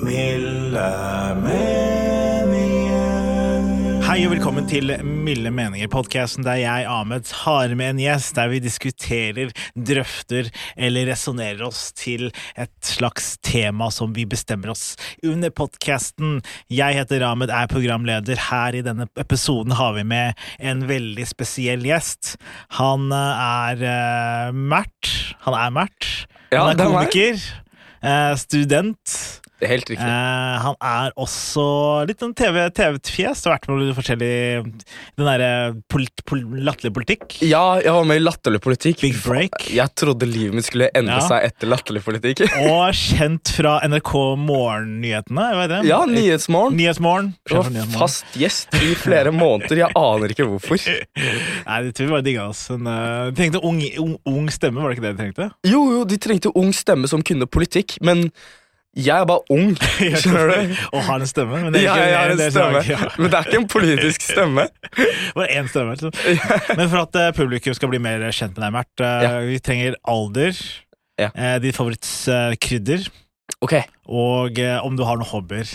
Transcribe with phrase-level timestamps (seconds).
[0.00, 0.88] Milde
[1.36, 3.02] meninger.
[4.06, 8.48] Hei og velkommen til Milde meninger, podkasten der jeg, Ahmed, har med en gjest der
[8.48, 10.48] vi diskuterer, drøfter
[10.80, 16.40] eller resonnerer oss til et slags tema som vi bestemmer oss under podkasten.
[16.72, 18.40] Jeg heter Ahmed, er programleder.
[18.48, 22.40] Her i denne episoden har vi med en veldig spesiell gjest.
[22.80, 25.36] Han eh, er uh, Mert.
[25.44, 26.26] Han er Mert.
[26.48, 27.36] Ja, Han er er komiker.
[28.02, 29.41] Uh, student.
[29.62, 30.06] Det er helt riktig.
[30.10, 31.64] Eh, han er også
[32.08, 33.44] litt TV TV-fjes.
[33.46, 34.30] Har vært med i forskjellig
[35.14, 35.50] Den derre
[35.92, 37.36] polit, pol, latterlig politikk.
[37.46, 39.04] Ja, jeg var med i Latterlig politikk.
[39.04, 39.68] Big break.
[39.70, 41.28] Jeg trodde livet mitt skulle endre Ja.
[41.28, 42.42] seg etter Latterlig politikk.
[42.72, 44.10] Og kjent fra NRK
[44.42, 45.44] Morgennyhetene.
[45.86, 46.74] Ja, Nyhetsmorgen.
[46.80, 47.30] Nyhetsmorgen.
[47.46, 47.94] Nyhetsmorgen.
[47.94, 49.84] fast gjest i flere måneder.
[49.84, 50.82] Jeg aner ikke hvorfor.
[50.82, 52.64] Nei, de tror vi bare digga oss.
[52.74, 55.48] En, eh, de trengte ung, ung, ung stemme, var det ikke det de trengte?
[55.70, 58.26] Jo, jo, de trengte ung stemme som kunne politikk, men
[58.96, 59.70] jeg er bare ung.
[60.20, 60.74] Skjønner du?
[60.92, 61.60] Og har en stemme.
[61.64, 63.08] Men det er Ja, ikke- jeg har en det er stemme, Slag, ja.
[63.22, 64.66] men det er ikke en politisk stemme.
[65.36, 65.94] Bare én stemme.
[65.96, 66.76] Liksom.
[66.76, 69.32] Men for at eh, publikum skal bli mer kjent med deg, Mert, eh, Ja.
[69.48, 70.52] vi trenger alder,
[71.20, 71.30] Ja.
[71.34, 73.08] eh, ditt favorittkrydder,
[73.62, 73.82] okay.
[74.08, 75.68] og om du har noen hobbyer.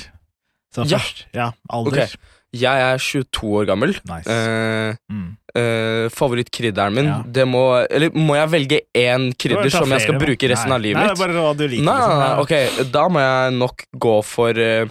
[0.76, 2.04] Så først, ja, alder.
[2.04, 2.18] Ok.
[2.56, 3.96] Jeg er 22 år gammel.
[4.08, 4.28] Nice.
[4.30, 5.38] Eh, Mm.
[5.56, 7.22] eh, Favorittkrydderen min, Ja.
[7.26, 10.76] det må Eller må jeg velge én krydder som jeg skal bruke resten Nei.
[10.76, 11.20] av livet Nei, mitt?
[11.20, 11.84] er bare hva du liker.
[11.84, 12.20] Nei, nei, liksom.
[12.20, 12.38] nei,
[12.84, 14.86] ok, da må jeg nok gå for eh,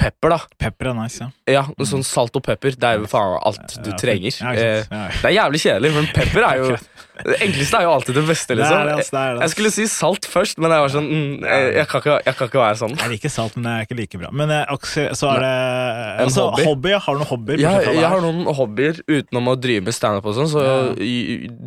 [0.00, 0.38] pepper, da.
[0.58, 1.30] Pepper er nice, ja.
[1.46, 2.70] Ja, Sånn salt og pepper.
[2.72, 4.32] Det er jo faen alt du trenger.
[4.56, 6.76] Eh, det er jævlig kjedelig, men pepper er jo
[7.26, 8.82] Det enkleste er jo alltid det beste, liksom.
[8.88, 11.86] det, det er det, Jeg skulle si salt først, men jeg var sånn mm, jeg,
[11.90, 12.96] kan ikke, jeg kan ikke være sånn.
[13.00, 14.32] Jeg liker salt, men det er ikke like bra.
[14.42, 14.74] Men eh,
[15.18, 16.66] så er det En altså, hobby.
[16.68, 16.94] hobby.
[17.00, 17.62] Har du noen hobbyer?
[17.64, 20.76] Det jeg har noen hobbyer utenom å drive med standup og sånn, så Ja.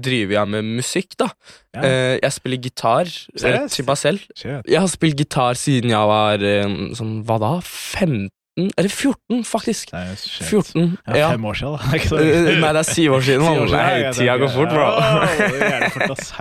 [0.03, 1.29] driver jeg med musikk, da.
[1.73, 1.81] Ja.
[1.81, 4.23] Eh, jeg spiller gitar til meg selv.
[4.37, 4.69] Shit.
[4.69, 7.53] Jeg har spilt gitar siden jeg var eh, sånn, hva da?
[7.63, 8.29] 15?
[8.53, 9.93] Eller 14, faktisk.
[9.95, 10.45] Nei, shit.
[10.45, 10.97] 14.
[11.07, 11.29] Ja, Ja.
[11.33, 11.93] Fem år siden, da.
[11.97, 13.45] Ikke så Eh, Nei, det er syv år siden.
[13.49, 14.89] År siden, Nei, tida går fort, bro.
[14.93, 16.37] Fort,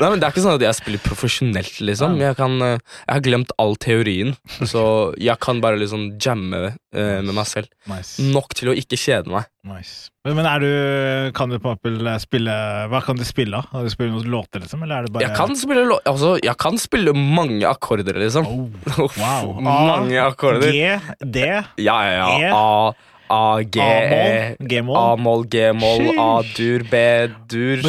[0.00, 2.16] Nei, men Det er ikke sånn at jeg spiller profesjonelt, liksom.
[2.22, 4.32] Jeg, kan, eh, jeg har glemt all teorien,
[4.64, 4.84] så
[5.20, 7.68] jeg kan bare liksom jamme uh, med meg selv.
[7.90, 8.16] Nice.
[8.32, 9.44] Nok til å ikke kjede meg.
[9.68, 10.08] nice.
[10.24, 12.52] Men, er du Kan du på eksempel spille
[12.92, 13.56] Hva kan du spille?
[13.72, 14.82] Har du spille noen låter, liksom?
[14.84, 18.44] Eller er det bare Jeg kan spille, altså, jeg kan spille mange akkorder, liksom.
[18.44, 19.54] oh, Wow.
[19.64, 20.72] mange akkorder.
[20.76, 21.46] G, D,
[21.78, 22.42] Ja, ja, E.
[22.44, 22.52] ja.
[22.56, 22.92] A,
[23.30, 24.56] A, G, E.
[24.58, 24.96] A-moll, G-moll.
[24.98, 27.84] A, moll, G, moll, A, dur, B-dur!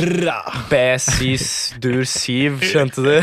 [0.69, 1.47] B-sis,
[1.81, 2.59] dur, siv.
[2.61, 3.15] Skjønte du?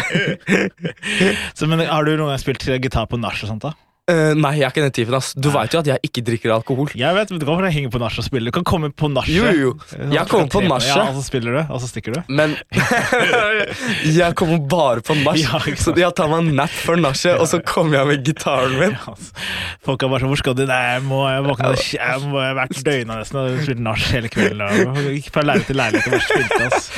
[1.59, 3.63] Så, men Har du noen gang spilt gitar på nach og sånt?
[3.69, 3.75] da?
[4.09, 5.15] Eh, nei, jeg er ikke den typen.
[5.19, 6.89] ass Du veit jo at jeg ikke drikker alkohol.
[6.97, 8.49] Jeg vet, men Du kan henge på nach og spille.
[8.49, 9.35] Du kan komme på nachet.
[9.37, 9.73] Jo, jo.
[10.15, 10.95] Jeg kommer på nachet.
[10.97, 12.21] Ja, og så spiller du, og så stikker du.
[12.33, 12.57] Men
[14.19, 17.49] jeg kommer bare på nach, Ja, så jeg tar meg en napp før nachet, og
[17.51, 18.97] så kommer jeg med gitaren min.
[18.97, 19.47] Ja, altså.
[19.85, 22.57] Folk er bare sånn 'Hvor skal du?' Nei, jeg må jeg våkne Jeg må jeg
[22.59, 24.89] hvert døgn nesten og spille nach hele kvelden.
[24.89, 26.91] Og gikk fra leilighet til leilighet bare spilte, ass.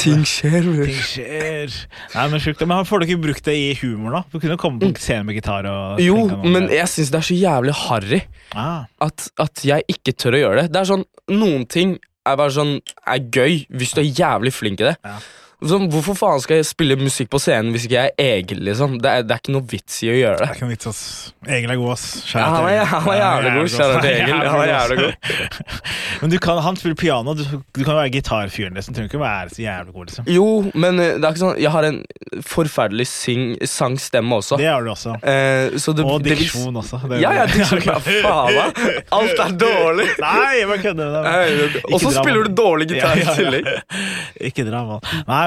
[0.00, 0.84] Ting skjer, bror.
[0.88, 1.76] Ting skjer.
[2.14, 2.64] Nei, men sjukt.
[2.68, 4.22] Men får du ikke brukt det i humor, da?
[4.32, 6.57] Du kunne jo komme på scenen med gitar og Jo, noe.
[6.58, 8.20] Men jeg syns det er så jævlig harry
[8.54, 10.72] ah, at, at jeg ikke tør å gjøre det.
[10.74, 11.96] Det er sånn, Noen ting
[12.28, 14.96] er bare sånn er gøy hvis du er jævlig flink i det.
[15.04, 15.18] Ja.
[15.58, 18.60] Sånn, hvorfor faen skal jeg spille musikk på scenen hvis ikke jeg er Egil?
[18.62, 18.92] liksom?
[19.02, 20.48] Det er, det er ikke noe vits i å gjøre Det det.
[20.48, 21.00] er ikke noe vits, ass.
[21.48, 22.04] Egil er god, ass.
[22.30, 23.70] Ja, han er- han er jævlig god.
[23.74, 24.34] Kjære til Egil.
[24.38, 25.14] Han er jævlig god.
[26.20, 27.34] Men du kan, han spiller piano.
[27.34, 27.42] Du,
[27.74, 28.74] du kan være gitarfyren.
[28.78, 28.94] Liksom.
[28.94, 30.06] Du trenger ikke være så jævlig god.
[30.12, 30.28] liksom.
[30.30, 31.98] Jo, men eh, det er ikke sånn Jeg har en
[32.46, 34.60] forferdelig sing, sangstemme også.
[34.62, 35.16] Det har du også.
[35.26, 37.02] Eh, så det, Og det vil- diksjon også.
[37.08, 37.82] Det- Ja, ja, diksjon.
[37.88, 38.70] Ja, faen da.
[39.18, 40.06] Alt er dårlig.
[40.22, 41.82] Nei, jeg bare kødder.
[41.92, 43.66] Og så spiller du dårlig gitar i tillegg.
[44.52, 45.46] Ikke dra, mann.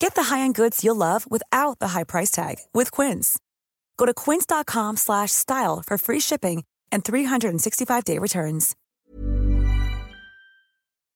[0.00, 3.38] Get the high-end goods you'll love without the high price tag with Quince.
[3.98, 8.74] Go to quince.com slash style for free shipping and 365-day returns.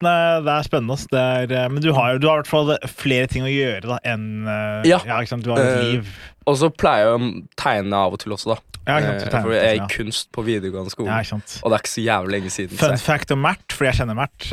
[0.05, 0.11] Det
[0.51, 0.97] er spennende.
[1.09, 3.89] Det er, eh, men du har du har i hvert fall flere ting å gjøre
[3.89, 4.45] da, enn
[4.85, 4.99] ja.
[5.07, 5.21] Ja.
[5.23, 5.45] ikke sant?
[5.47, 6.11] Du har et Eh, liv.
[6.47, 8.74] Og så pleier jeg å tegne av og til også, da.
[8.87, 9.23] Ja, sant?
[9.35, 11.09] Eh, for jeg er i kunst på videregående skole.
[11.09, 11.39] Ja.
[11.63, 12.79] Og det er ikke så jævlig lenge siden.
[12.81, 14.49] Fun fact om Mert, fordi jeg kjenner Mert.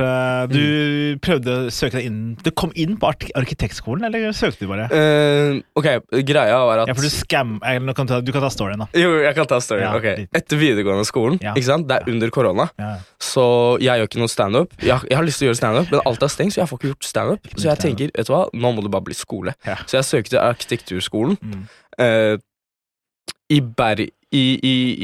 [0.52, 4.70] Du Du prøvde å søke deg inn Du kom inn på arkitektskolen, eller søkte du
[4.72, 4.86] bare?
[4.92, 5.88] Uh, ok,
[6.28, 7.58] greia var at Ja, for du scam...
[7.66, 8.88] eh, nå kan ta, du kan ta storyen, da.
[8.98, 9.88] Jo, jeg kan ta storyen.
[9.90, 10.28] Ja, ok.
[10.38, 11.88] Etter videregående skolen, ikke sant?
[11.90, 12.70] det er under korona,
[13.22, 13.46] så
[13.82, 14.74] jeg gjør ikke noe standup.
[14.82, 16.80] Jeg, jeg har lyst til å gjøre standup, men alt er stengt, så jeg får
[16.82, 17.52] ikke gjort standup.
[17.58, 19.54] Så jeg tenker, vet du hva, nå må det bare bli skole.
[19.86, 21.64] Så jeg søkte arkitekturskolen Mm.
[22.00, 22.38] eh,
[23.52, 24.44] i, Ber i, i,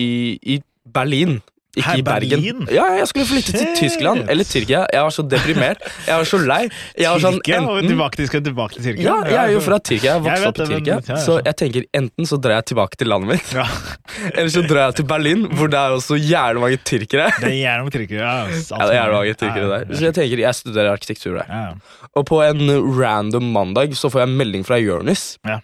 [0.07, 0.09] i,
[0.55, 0.59] i
[0.93, 1.39] Berlin.
[1.77, 2.39] Ikke Her, i Bergen.
[2.41, 2.61] Berlin?
[2.73, 4.79] Ja, jeg skulle flytte til Tyskland eller Tyrkia.
[4.89, 5.83] Jeg var så deprimert.
[6.07, 6.63] Jeg var så lei.
[6.97, 7.59] Jeg var sånn, Tyrkia?
[7.61, 9.03] enten, Tilbake til, tilbake til Tyrkia?
[9.05, 10.15] ja, jeg er jo fra Tyrkia.
[10.15, 10.95] Jeg vokste opp i men- Tyrkia.
[10.95, 11.45] ja, ja, Så sånn.
[11.51, 13.67] jeg tenker enten så drar jeg tilbake til landet mitt, Ja,
[14.33, 17.29] eller så drar jeg til Berlin, hvor det er også jævlig mange tyrkere.
[17.37, 18.25] det er gjerne mange tyrkere.
[18.25, 19.93] Ja, Ja, det er mange tyrkere der.
[19.93, 21.77] Så jeg tenker jeg studerer arkitektur der.
[22.17, 25.35] Og på en random mandag så får jeg en melding fra Jonis.
[25.45, 25.59] Ja.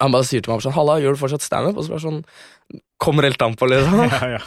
[0.00, 1.78] Han bare sier til meg sånn Halla, gjør du fortsatt standup?
[1.80, 2.22] Og så bare sånn
[3.00, 4.00] Kommer helt an på, liksom.
[4.10, 4.40] Ja, ja.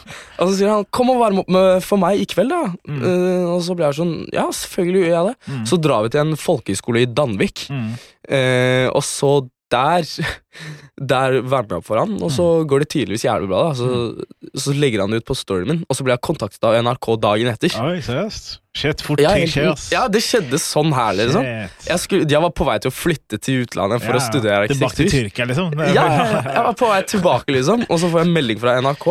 [0.44, 2.74] Og så sier han 'kom og varm opp med, for meg i kveld', da.
[2.86, 3.00] Mm.
[3.02, 5.36] Uh, og så blir jeg sånn Ja, selvfølgelig gjør jeg det.
[5.56, 5.64] Mm.
[5.72, 7.94] Så drar vi til en folkehøyskole i Danvik, Mm.
[8.30, 9.32] uh, og så
[9.72, 10.04] der
[11.02, 12.68] Der varmer jeg opp for han, og så Mm.
[12.70, 13.62] går det tydeligvis jævlig bra.
[13.70, 13.88] da Så,
[14.54, 17.08] så legger han det ut på storyen min, og så blir jeg kontaktet av NRK
[17.24, 17.74] dagen etter.
[17.82, 18.60] Oi, seriøst?
[18.78, 19.88] Shit, fort Ja, ting skjer, ass.
[19.92, 21.42] ja, det skjedde sånn her, liksom.
[21.48, 21.88] Shit.
[21.90, 24.68] Jeg, skulle, jeg var på vei til å flytte til utlandet for Ja, å studere
[24.70, 25.32] Tilbake til arkitektur.
[25.32, 25.74] Tyrkia, liksom?
[25.80, 28.60] Ja, ja, ja, jeg var på vei tilbake, liksom, og så får jeg en melding
[28.62, 29.08] fra NRK.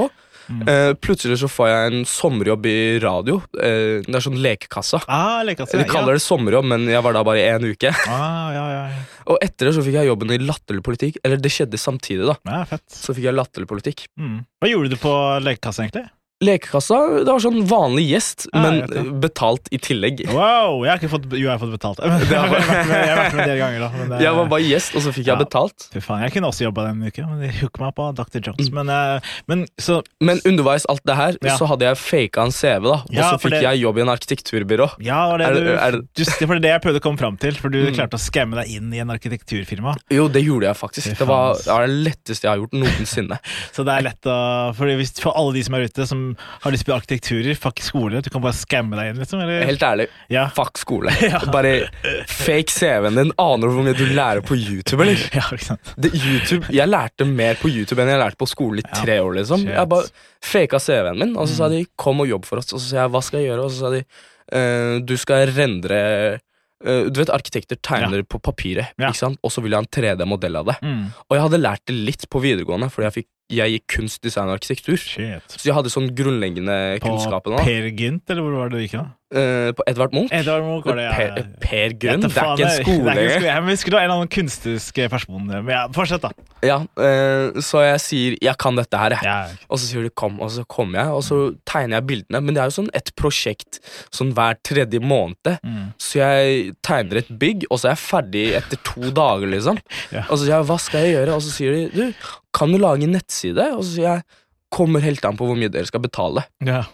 [0.50, 0.62] Mm.
[0.69, 3.38] Eh, plutselig så får jeg en sommerjobb i radio.
[3.55, 5.02] Uh, det er sånn lekekassa.
[5.06, 7.93] Ah, lekekassa De kaller det sommerjobb, men jeg var da bare i en uke.
[8.11, 9.02] Ah, ja, ja, ja.
[9.31, 11.20] Og etter det så fikk jeg jobben i latterlig politikk.
[11.25, 12.38] Eller det skjedde samtidig, da.
[12.50, 12.87] ja fett.
[12.91, 14.08] Så fikk jeg latterlig politikk.
[14.19, 14.41] Mm.
[14.61, 15.14] Hva gjorde du på
[15.44, 16.08] lekekassa, egentlig?
[16.41, 20.23] Lekekassa, det var sånn vanlig gjest, ah, men betalt i tillegg.
[20.33, 21.99] Wow, jeg har ikke fått, jo, jeg har fått betalt.
[22.01, 23.89] jeg, har med, jeg har vært med en del ganger, da.
[23.93, 25.85] Men det, Jeg var bare gjest, og så fikk jeg betalt.
[25.93, 28.41] Fy faen, jeg kunne også jobba den uka, men de hooka meg på Dr.
[28.47, 28.71] Jones.
[28.73, 31.59] Men, eh, men så Men underveis alt det her, Ja.
[31.61, 32.97] så hadde jeg faka en CV, da.
[33.05, 34.89] Og Ja, så fikk det- jeg jobb i en arkitekturbyrå.
[35.05, 37.53] Ja, var det, Er du, er det var det jeg prøvde å komme fram til,
[37.53, 37.95] for du Mm.
[37.95, 39.95] klarte å skamme deg inn i en arkitekturfirma.
[40.11, 41.19] Jo, det gjorde jeg faktisk.
[41.19, 43.39] Det var, det var det letteste jeg har gjort noensinne.
[43.77, 46.71] Så det er lett å For, hvis, for alle de som er ute, som har
[46.75, 49.41] lyst på arkitekturer, fuck skole, du kan bare skamme deg inn, liksom?
[49.44, 49.65] Eller?
[49.69, 50.49] Helt ærlig, Ja.
[50.49, 51.11] fuck skole.
[51.53, 51.88] Bare
[52.29, 53.32] fake CV-en din.
[53.38, 55.19] Aner du hvor mye du lærer på YouTube, eller?
[55.38, 55.94] ja, ikke sant.
[55.97, 59.35] Det, YouTube, jeg lærte mer på YouTube enn jeg lærte på skole i tre år.
[59.41, 59.75] liksom shit.
[59.77, 60.11] Jeg bare
[60.43, 61.77] faka CV-en min, og så sa Mm.
[61.79, 62.73] de 'kom og jobb for oss'.
[62.75, 64.05] Og så sa jeg 'hva skal jeg gjøre?' Og så sa de
[64.53, 66.41] uh, 'du skal rendre
[66.85, 69.09] eh, Du vet, arkitekter tegner på papiret, Ja.
[69.44, 70.77] og så vil jeg ha en 3D-modell av det.
[70.82, 71.12] Mm.
[71.29, 74.50] Og jeg hadde lært det litt på videregående, fordi jeg, fikk, jeg gikk kunst, design
[74.50, 74.99] og arkitektur.
[75.00, 75.56] Shit.
[75.56, 77.17] Så jeg hadde sånn grunnleggende På
[77.58, 79.00] Per Gynt, eller hvor var det du gikk?
[79.00, 79.08] da?
[79.31, 80.32] Eh, på Edvard Munch.
[80.35, 81.11] Edvard Munch var det, ja.
[81.14, 83.05] Per, per Grønn, Det er ikke en skole.
[83.05, 85.44] Men er Jeg husker du var en eller annen kunstiske person.
[85.47, 86.32] Men ja, fortsett, da.
[86.67, 89.23] Ja, eh, så jeg sier 'jeg kan dette her', jeg.
[89.23, 89.47] Ja.
[89.70, 92.43] Og så sier de 'kom', og så kommer jeg, og så tegner jeg bildene.
[92.43, 93.79] Men det er jo sånn et prosjekt
[94.11, 95.61] sånn hver tredje måned.
[95.62, 95.94] Mm.
[95.96, 99.79] Så jeg tegner et bygg, og så er jeg ferdig etter to dager, liksom.
[100.11, 100.25] Ja.
[100.29, 102.14] Og så sier jeg 'hva skal jeg gjøre?' Og så sier de 'du,
[102.56, 104.23] kan du lage en nettside?' Og så sier jeg
[104.70, 106.47] 'kommer helt an på hvor mye dere skal betale'.
[106.64, 106.85] Ja.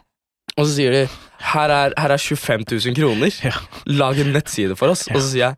[0.57, 1.03] Og så sier de
[1.47, 3.53] 'her er, her er 25 000 kroner, Ja.
[3.87, 5.07] lag en nettside for oss'.
[5.09, 5.15] Ja.
[5.17, 5.55] Og så sier jeg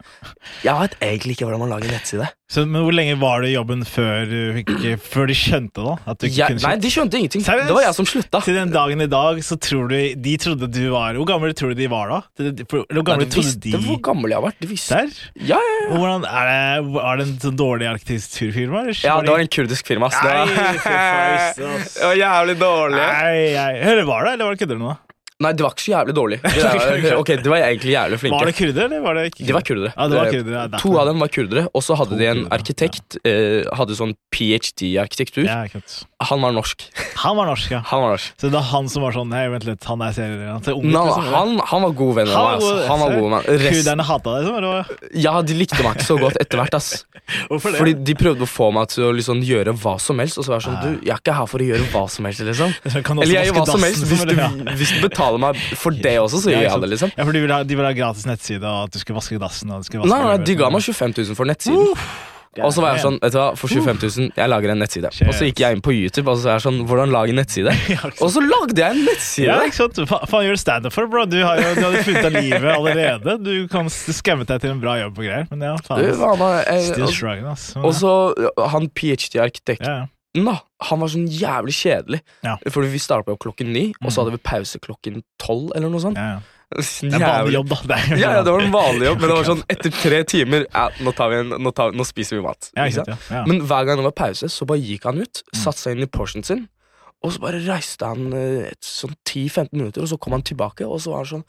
[0.65, 2.29] 'jeg vet egentlig ikke hvordan man lager nettside'.
[2.49, 6.15] Så, men hvor lenge var du i jobben før, du før de skjønte da?
[6.25, 7.43] Jeg, nei, de skjønte ingenting.
[7.45, 7.69] Seriøst?
[7.69, 8.41] Det var jeg som slutta.
[8.41, 11.75] Til den dagen i dag så tror du De trodde du var Hvor gamle tror
[11.75, 12.21] du de var da?
[12.41, 14.61] Hvor gamle Nei, de visste de hvor gammel jeg har vært.
[14.65, 14.97] De visste.
[14.97, 15.13] Der?
[15.51, 15.99] Ja, ja, ja.
[15.99, 18.87] Hvordan, er, det, er det en sånn dårlig arkitekturfirma?
[19.05, 20.09] ja, det var en kurdisk firma.
[20.13, 20.17] ass.
[20.17, 23.05] Det var, det var jævlig dårlig.
[23.05, 23.71] Nei, nei.
[23.93, 24.97] Eller var det, eller var det kødder du nå?
[25.39, 26.39] Nei, det var ikke så jævlig dårlig.
[26.49, 28.39] Det var, ok, det var egentlig jævlig flinke.
[28.41, 29.91] Var det kurdere, eller var det ikke De var kurdere.
[29.95, 30.63] Ja, det var Eh, kurdere.
[30.67, 30.79] Ja.
[30.83, 33.19] To av dem var kurdere, og så hadde To de en kurdere, arkitekt.
[33.23, 34.89] Eh, hadde sånn ph.d.
[34.89, 35.47] i arkitektur.
[35.47, 35.61] Ja.
[36.27, 36.83] Han var norsk.
[37.23, 37.81] Han var norsk, ja.
[37.93, 38.35] Han var norsk.
[38.41, 40.59] Så det er han som var sånn Nei, vent litt, han er serier.
[40.59, 42.43] Liksom, han, han var god venn av meg.
[42.43, 42.75] var Altså.
[42.89, 43.49] Han var god venn.
[43.63, 44.67] Rest, Kurderne hata deg, liksom?
[44.67, 46.75] var ja, de likte meg ikke så godt etter hvert.
[46.79, 46.91] ass
[47.51, 47.79] Hvorfor det?
[47.83, 50.39] Fordi de prøvde å få meg til å liksom gjøre hva som helst.
[50.41, 52.27] Og så var jeg sånn, du, jeg er ikke her for å gjøre hva som
[52.31, 52.43] helst.
[52.47, 52.75] liksom
[53.19, 54.07] Eller jeg gjør hva som helst.
[54.09, 54.35] Hvis du,
[54.79, 56.89] hvis du betaler meg for det også, så gjør jeg det.
[56.95, 59.21] liksom Ja, for de ville ha, de ville ha gratis nettside, og at du skulle
[59.21, 59.71] vaske dassen.
[59.71, 61.95] Og du skulle vaske Nei, nei, de ga meg 25 000 for nettsiden.
[62.59, 65.07] Og så var jeg sånn, vet du hva, for 25 000, jeg lager en nettside.
[65.29, 67.39] Og så gikk jeg inn på YouTube og så var jeg sånn, hvordan lage en
[67.39, 67.71] nettside?
[68.25, 69.47] Og så lagde jeg en nettside!
[69.47, 70.01] Ja, ikke sant?
[70.11, 71.23] Faen gjør du standup for, bro?
[71.31, 73.37] Du har jo du hadde funnet av livet allerede.
[73.45, 75.47] Du kan skamme deg til en bra jobb og greier.
[75.53, 76.03] Men ja, faen.
[76.03, 77.75] Du, da, jeg- Still struggling, ass.
[77.77, 78.15] Men, Og så
[78.75, 80.07] han ph.d.-arkitekten, ja, ja.
[80.45, 82.21] Da, han var sånn jævlig kjedelig.
[82.45, 82.57] Ja.
[82.69, 84.25] Fordi vi startet opp klokken ni, og så Mm.
[84.25, 86.17] hadde vi pause klokken tolv eller noe sånt.
[86.17, 86.41] Ja, ja.
[86.71, 87.77] Det er vanlig jobb, da.
[87.87, 90.67] Det Ja, ja, det var en vanlig jobb, men det var sånn etter tre timer
[90.75, 92.71] ja, nå, tar vi en, nå, tar, nå spiser vi mat.
[92.77, 95.63] Men hver gang det var pause, så bare gikk han ut, Mm.
[95.65, 96.69] satte seg inn i portionen sin,
[97.25, 100.87] og så bare reiste han eh, et sånn 10-15 minutter, og så kom han tilbake,
[100.87, 101.47] og så var han sånn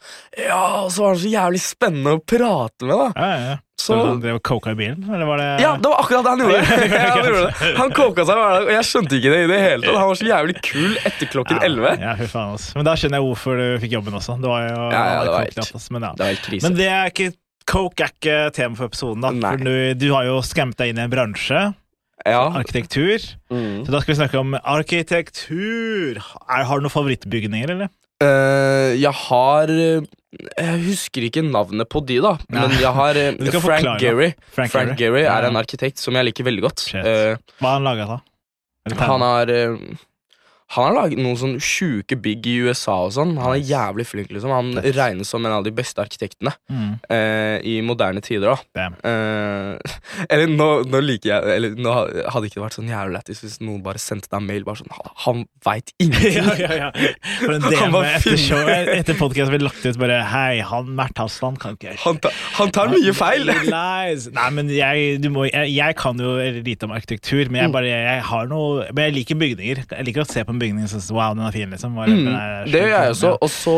[0.47, 3.09] Ja, og så var han så jævlig spennende å prate med, da.
[3.15, 3.57] Ja, ja, ja.
[3.79, 6.25] Så Så han drev og coka i bilen, eller var det ja, det var akkurat
[6.25, 6.63] det han gjorde!
[6.99, 7.69] Ja, han, gjorde det.
[7.77, 9.99] han koka seg og jeg skjønte ikke det i det hele tatt.
[10.01, 11.93] Han var så jævlig kul etter klokken Ja, 11.
[12.03, 12.73] Ja, fy faen, altså.
[12.75, 14.35] Men da skjønner jeg hvorfor du fikk jobben også.
[14.43, 16.11] Det var jo Ja, ja, det var helt- natt, altså, men, ja.
[16.19, 16.65] Det var helt krise.
[16.67, 17.29] men det er ikke
[17.69, 19.29] Coke er ikke tema for episoden, da.
[19.29, 19.49] Nei.
[19.53, 21.59] For du, du har jo skremt deg inn i en bransje,
[22.25, 22.43] ja.
[22.59, 23.23] arkitektur.
[23.51, 23.85] Mm.
[23.85, 26.19] Så da skal vi snakke om arkitektur.
[26.19, 27.91] Er, har du noen favorittbygninger, eller?
[28.19, 30.07] Uh, jeg har eh,
[30.59, 32.33] Jeg husker ikke navnet på de, da.
[32.51, 32.65] Nei.
[32.65, 33.99] Men jeg har eh, Frank forklare.
[34.03, 34.33] Gehry.
[34.51, 35.21] Frank, Frank Gehry.
[35.23, 36.83] Gehry er en arkitekt som jeg liker veldig godt.
[36.99, 38.19] Eh, Hva har han laga, da?
[39.05, 39.77] Han har eh,
[40.75, 43.31] Han har laget noen sånn sjuke bygg i USA og sånn.
[43.41, 44.51] Han er jævlig flink, liksom.
[44.53, 44.91] Han Fett.
[44.99, 46.99] regnes som en av de beste arkitektene Mm.
[47.09, 48.83] eh, i moderne tider, da.
[49.01, 49.95] Eh,
[50.29, 51.93] eller nå, nå liker jeg Eller nå
[52.29, 54.77] hadde ikke det vært sånn jævlig lættis hvis noen bare sendte deg en mail bare
[54.83, 54.93] sånn
[55.25, 56.37] Han, veit ingenting!
[56.37, 57.13] ja, ja, ja.
[57.41, 61.57] For en DM etter, show, etter podcast ble lagt ut bare Hei, han Mert Hasland
[61.63, 63.49] kan ikke Han, ta, han tar mye feil!
[63.49, 67.89] Nei, men jeg, du må, jeg, jeg kan jo lite om arkitektur, men jeg, bare,
[67.89, 69.83] jeg har noe Men jeg liker bygninger.
[69.89, 71.95] Jeg liker å se på en bygning og wow, den er fin, liksom.
[71.95, 73.31] Mm, er det gjør jeg også.
[73.39, 73.77] Og så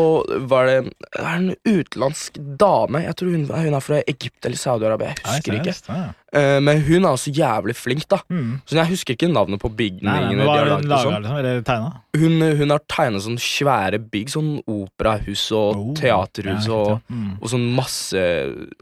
[0.50, 0.76] var det
[1.20, 3.04] er en utenlandsk dame.
[3.06, 5.14] Jeg tror hun, hun er fra Egypt eller Saudi-Arabia.
[5.14, 5.76] Jeg Nei, husker ikke.
[5.78, 5.92] seriøst?
[5.94, 6.10] Ja.
[6.32, 8.22] Eh, men hun er også jævlig flink, da.
[8.32, 8.54] Mm.
[8.64, 11.24] Så jeg husker ikke navnet på Nei, nei, bygningene Hva har hun laga, sånn.
[11.24, 11.38] liksom?
[11.42, 11.90] Eller tegna?
[12.12, 17.02] Hun, hun har tegnet sånn svære bygg, sånn operahus og Oh, teaterhus ja, og.
[17.12, 17.34] Mm.
[17.38, 18.22] og sånn masse,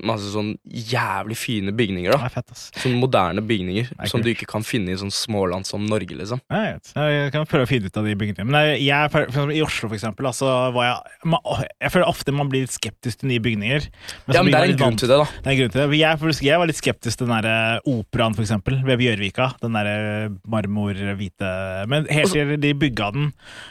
[0.06, 2.30] masse sånn jævlig fine bygninger, da.
[2.30, 2.68] fett, ass.
[2.78, 6.42] Sånn moderne bygninger er som du ikke kan finne i sånn småland som Norge, liksom.
[6.50, 6.92] Vet.
[6.94, 8.46] jeg kan prøve å finne ut av de bygningene.
[8.50, 12.34] Men jeg, for, for I Oslo, for eksempel, altså, var jeg, man, jeg føler ofte
[12.34, 13.90] man blir litt skeptisk til nye bygninger.
[14.26, 15.28] Men Ja, men det er en grunn til det, da.
[15.40, 16.00] Det er en grunn til det.
[16.00, 19.50] Jeg, jeg var litt skeptisk til den der eh, operaen, for eksempel, ved Bjørvika.
[19.62, 21.50] Den derre marmor-hvite
[21.90, 23.30] Men helt til de bygga den,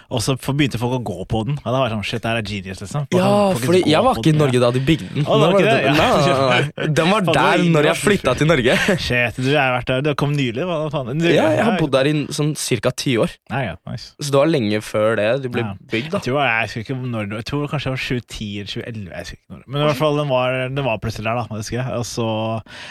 [0.09, 1.57] og så begynte folk å gå på den.
[1.61, 3.07] Og det var sånn, shit, det her er genius, liksom.
[3.15, 5.25] Ja, for fordi jeg var ikke i Norge da de bygde den.
[5.29, 5.75] Å, var det-?
[5.85, 5.93] Ja.
[5.95, 6.87] Nei, nei, nei, nei.
[6.99, 8.77] Den var der når jeg flytta til Norge.
[8.99, 10.05] Shit, du har vært der.
[10.09, 11.13] Du kom nylig, hva faen?
[11.19, 12.91] Du, Ja, jeg har bodd der i sånn ca.
[12.99, 13.31] ti år.
[13.53, 14.11] Nei, ja, nice.
[14.19, 15.73] Så det var lenge før det de ble Ja.
[15.91, 16.09] bygd.
[16.13, 19.09] da Jeg tror, jeg, jeg, ikke når, jeg tror kanskje det var 2010 eller 2011.
[19.09, 19.63] Jeg husker ikke når.
[19.67, 21.45] Men i hvert fall, den var, den var plutselig der, da.
[21.59, 21.99] Husker jeg.
[21.99, 22.27] Og så,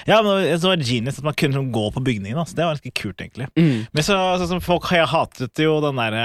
[0.09, 2.39] ja, men det var genius at man kunne sånn gå på bygningen.
[2.39, 2.53] Altså.
[2.55, 3.49] Så det var ganske kult, egentlig.
[3.59, 3.87] Mm.
[3.93, 6.21] Men så, så, så folk jeg hatet jo den der,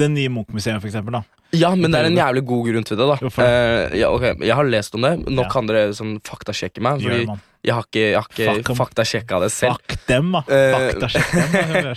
[0.00, 1.18] Det nye Munch-museet, for eksempel.
[1.20, 1.24] Da.
[1.54, 3.06] Ja, men det er en jævlig god grunn til det.
[3.06, 3.16] da?
[3.44, 4.34] Eh, ja, okay.
[4.42, 5.12] Jeg har lest om det.
[5.28, 5.50] Nå Ja.
[5.52, 7.02] kan dere sånn faktasjekke meg.
[7.04, 7.26] Fordi
[7.64, 9.78] jeg har ikke, jeg har ikke faktasjekka det selv.
[9.78, 10.42] Fuck dem, da.
[10.50, 11.94] Uh.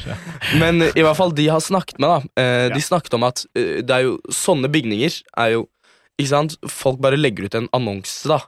[0.62, 2.44] Men i hvert fall de har snakket med, da.
[2.44, 2.70] Ja.
[2.76, 5.66] De snakket om at det er jo sånne bygninger er jo
[6.18, 6.56] Ikke sant?
[6.66, 8.40] Folk bare legger ut en annonse, da.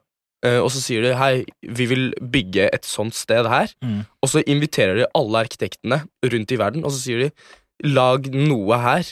[0.46, 3.72] Eh, og så sier de hei, vi vil bygge et sånt sted her.
[3.84, 4.04] Mm.
[4.24, 8.78] Og så inviterer de alle arkitektene rundt i verden, og så sier de lag noe
[8.80, 9.10] her.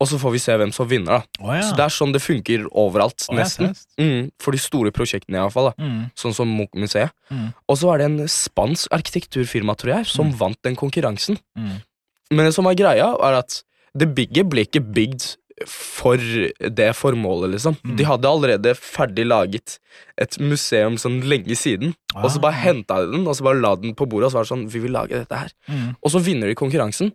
[0.00, 1.20] Og så får vi se hvem som vinner.
[1.20, 1.60] da oh, ja.
[1.60, 3.74] Så Det er sånn det funker overalt, oh, nesten.
[4.00, 5.68] Mm, for de store prosjektene, i hvert fall.
[5.76, 6.06] Mm.
[6.16, 7.12] Sånn som Munch-museet.
[7.28, 7.50] Mm.
[7.68, 10.38] Og så er det en spansk arkitekturfirma, tror jeg, som Mm.
[10.40, 11.36] vant den konkurransen.
[11.58, 11.82] Mm.
[12.32, 15.36] Men det som er greia, er at det bygget ble ikke bygd
[15.68, 17.76] for det formålet, liksom.
[17.84, 17.96] Mm.
[17.98, 19.78] De hadde allerede ferdig laget
[20.20, 22.62] et museum sånn lenge siden, og så bare Ah.
[22.64, 24.68] henta de den, og så bare la den på bordet, og så var det sånn
[24.70, 25.50] Vi vil lage dette her.
[25.68, 25.96] Mm.
[26.02, 27.12] Og så vinner de konkurransen.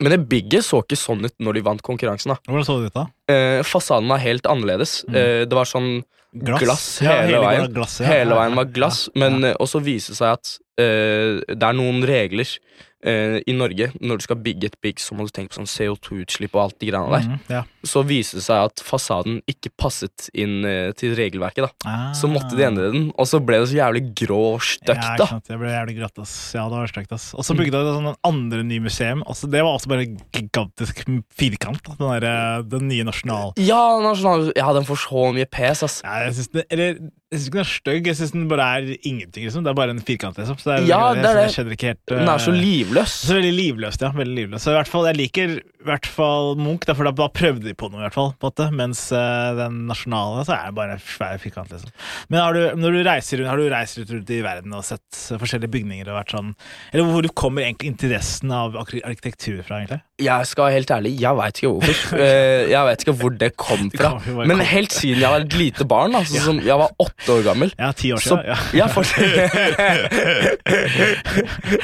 [0.00, 2.28] Men det bygget så ikke sånn ut når de vant konkurransen.
[2.34, 3.06] da Hvordan så det ut, da?
[3.32, 5.04] eh, Fasaden var helt annerledes.
[5.08, 5.14] Mm.
[5.14, 6.02] Eh, det var sånn
[6.36, 7.60] Glass, Glass Ja, hele veien.
[7.60, 8.06] var glass, ja.
[8.06, 9.48] Hele veien var glass, men ja.
[9.52, 12.58] eh, også viser det seg at eh, det er noen regler
[13.06, 13.88] eh, i Norge.
[14.02, 16.78] Når du skal bygge et bygg, så må du tenke på sånn CO2-utslipp og alt
[16.82, 17.28] de greiene der.
[17.30, 17.62] Mm, ja.
[17.86, 21.66] Så viser det seg at fasaden ikke passet inn eh, til regelverket.
[21.68, 22.12] da Ah.
[22.18, 25.20] Så måtte de endre den, og så ble det så jævlig grå og støkt, stygt.
[25.22, 26.34] da Ja, Det ble jævlig grått, ass.
[26.56, 27.28] Ja, det var stygt, ass.
[27.38, 29.22] Og så bygde de sånn en andre ny museum.
[29.30, 31.04] Også, det var også bare gigantisk
[31.36, 31.82] firkant.
[31.86, 31.94] Da.
[32.00, 33.52] Den, der, den nye nasjonal...
[33.62, 36.00] Ja, nasjonal, ja, den får så mye pes, ass.
[36.04, 38.66] Ja, jeg synes det, eller, jeg synes ikke den er stygg, jeg syns den bare
[38.76, 39.46] er ingenting.
[39.48, 39.64] Liksom.
[39.66, 40.36] Det er bare en firkant.
[40.38, 40.58] Liksom.
[40.62, 42.60] Så det er, Ja, det er jeg, jeg skjønner ikke helt Den er så eh,
[42.62, 43.14] livløs.
[43.26, 44.10] Så veldig livløs, ja.
[44.14, 44.62] Veldig livløs.
[44.62, 45.56] Så i hvert fall, jeg liker
[45.86, 48.32] hvert fall Munch, for da, da prøvde de på noe, i hvert fall.
[48.42, 48.64] Måte.
[48.76, 51.90] Mens uh, den nasjonale, så er det bare svær firkant, liksom.
[52.32, 55.20] Men har du, når du reiser rundt, har du reist rundt, i verden og sett
[55.40, 56.50] forskjellige bygninger og vært sånn
[56.92, 60.00] Eller hvor kommer egentlig interessen av arkitektur fra, egentlig?
[60.22, 62.16] Jeg skal helt ærlig, jeg veit ikke hvorfor.
[62.26, 64.10] Eh, jeg vet ikke hvor det kom fra.
[64.48, 67.72] Men helt siden jeg var et lite barn, altså, som jeg var åtte år gammel
[67.78, 68.40] Ja, ti år siden.
[68.46, 68.54] ja.
[68.72, 68.86] jeg,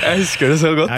[0.02, 0.90] jeg husker det så godt.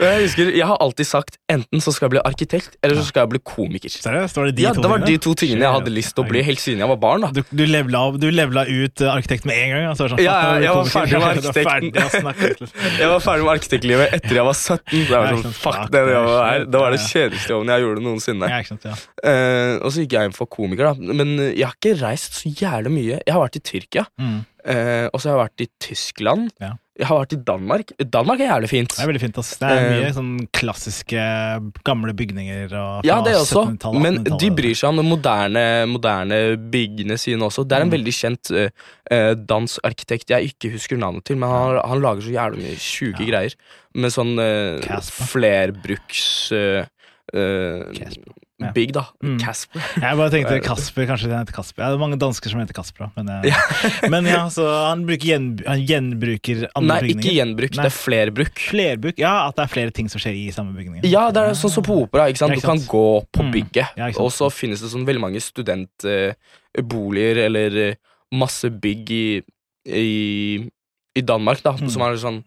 [0.00, 3.24] Jeg husker, jeg har alltid sagt enten så skal jeg bli arkitekt, eller så skal
[3.24, 3.90] jeg bli komiker.
[3.92, 4.36] Seriøst?
[4.40, 6.28] Var det de Ja, to Det var de to tingene jeg hadde lyst til å
[6.28, 7.20] bli helt siden jeg var barn.
[7.26, 9.86] da Du, du, levela, du levela ut eh, arkitekt med en gang?
[9.92, 11.92] Altså, sånn, Ja, du jeg var ferdig med arkitekten.
[11.94, 12.08] ja.
[13.00, 14.82] Jeg var ferdig med arkitektlivet etter jeg var 17.
[14.90, 18.50] Det var sånn, fuck det, det, var, Det var det kjedeligste jobben jeg gjorde noensinne.
[18.50, 18.94] Ja, ja.
[19.30, 21.14] Eh, og så gikk jeg inn for komiker, da.
[21.20, 23.18] Men jeg har ikke reist så jævlig mye.
[23.26, 24.38] Jeg har vært i Tyrkia, Mm.
[24.64, 26.50] eh, og så har jeg vært i Tyskland.
[26.60, 26.72] Ja.
[27.00, 27.92] Jeg har vært i Danmark.
[28.12, 28.92] Danmark er jævlig fint.
[28.92, 29.38] Det er veldig fint.
[29.40, 29.50] ass.
[29.56, 31.22] Det er Eh, mye sånn klassiske
[31.88, 32.74] gamle bygninger.
[32.76, 33.62] Og, Ja, det det også,
[33.96, 36.40] men de bryr seg om de moderne, moderne
[36.70, 37.64] byggene sine også.
[37.66, 37.96] Det er en Mm.
[37.96, 38.68] veldig kjent eh,
[39.10, 42.76] eh, dansk arkitekt jeg ikke husker navnet til, men han, han lager så jævlig mye
[42.76, 43.30] sjuke Ja.
[43.32, 43.54] greier.
[43.94, 45.00] Med sånn uh,
[45.34, 46.84] flerbruks Uh,
[47.32, 48.70] eh, Casper, ja.
[48.76, 49.02] Bygg, da.
[49.24, 49.38] Mm.
[49.40, 49.80] Kasper.
[50.02, 51.82] Jeg bare tenkte Kasper, kanskje den heter Kasper.
[51.82, 53.60] Ja, det er mange dansker som heter Kasper òg, men, ja.
[54.12, 57.24] men ja, så han, gjen, han gjenbruker andre Nei, bygninger.
[57.24, 57.82] ikke gjenbruk, Nei.
[57.86, 58.54] det er flerbruk.
[58.70, 59.16] Flerbruk?
[59.22, 61.00] Ja, at det er flere ting som skjer i samme bygning.
[61.08, 62.28] Ja, det er sånn som på opera.
[62.28, 62.54] ikke sant?
[62.58, 63.52] Du kan gå på Mm.
[63.56, 67.94] bygget, Ja, og så finnes det sånn veldig mange studentboliger eller eh,
[68.32, 69.42] masse bygg i,
[69.88, 70.06] i,
[71.16, 71.88] i Danmark da, Mm.
[71.90, 72.40] som er sånn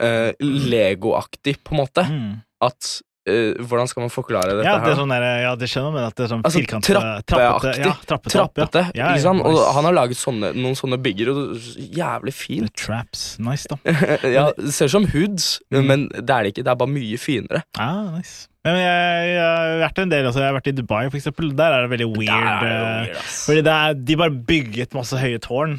[0.00, 2.02] uh, Lego-aktig, på en måte.
[2.10, 2.42] Mm.
[2.66, 5.92] At eh, Hvordan skal man forklare dette Ja, det er sånn der, ja, det skjønner
[5.96, 7.26] man at det er sånn Altså, firkant- trappeaktig.
[7.26, 8.82] trappete, ja, trappete, Trappete.
[8.94, 9.10] Ja.
[9.14, 9.42] Ikke sant?
[9.48, 11.54] Og han har laget sånne, noen sånne bygger, og
[11.98, 12.74] jævlig The fint.
[12.76, 13.38] Traps.
[13.38, 13.76] Nice, da.
[14.36, 15.86] ja, Det ser ut som hoods, Mm.
[15.86, 16.64] men det er det ikke.
[16.64, 17.62] Det er bare mye finere.
[17.78, 18.48] Ah, nice.
[18.64, 21.50] Men jeg, jeg har vært en del, altså, jeg har vært i Dubai, for eksempel.
[21.58, 22.46] Der er det veldig weird.
[22.62, 23.18] Det eh, weird.
[23.44, 25.74] Fordi det er, de bare bygget masse høye tårn.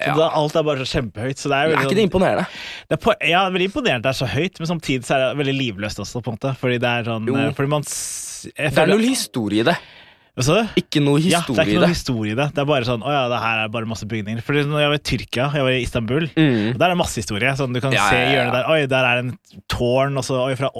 [0.00, 0.14] Så Ja.
[0.16, 1.36] da, alt er bare så kjempehøyt.
[1.36, 2.46] Så det er, Er ikke det sånn- imponerende?
[2.88, 5.38] det er på, ja, veldig imponerende det er så høyt, men samtidig så er det
[5.44, 6.56] veldig livløst også, på en måte.
[6.56, 9.76] Fordi det er sånn eh, Fordi man jeg Det er føler- null historie i det.
[10.80, 11.88] Ikke noe Ja, det er historie ikke i noe det.
[11.92, 12.46] historie i det.
[12.54, 14.40] Det er bare sånn Å ja, det her er bare masse bygninger.
[14.40, 16.78] Fordi når jeg var i Tyrkia, jeg var i Istanbul, Mm.
[16.78, 17.52] der er det masse historie.
[17.52, 18.48] Sånn, du kan Ja, se i ja.
[18.48, 20.70] hjørnet der Oi, der er en tårn, og så oi, fra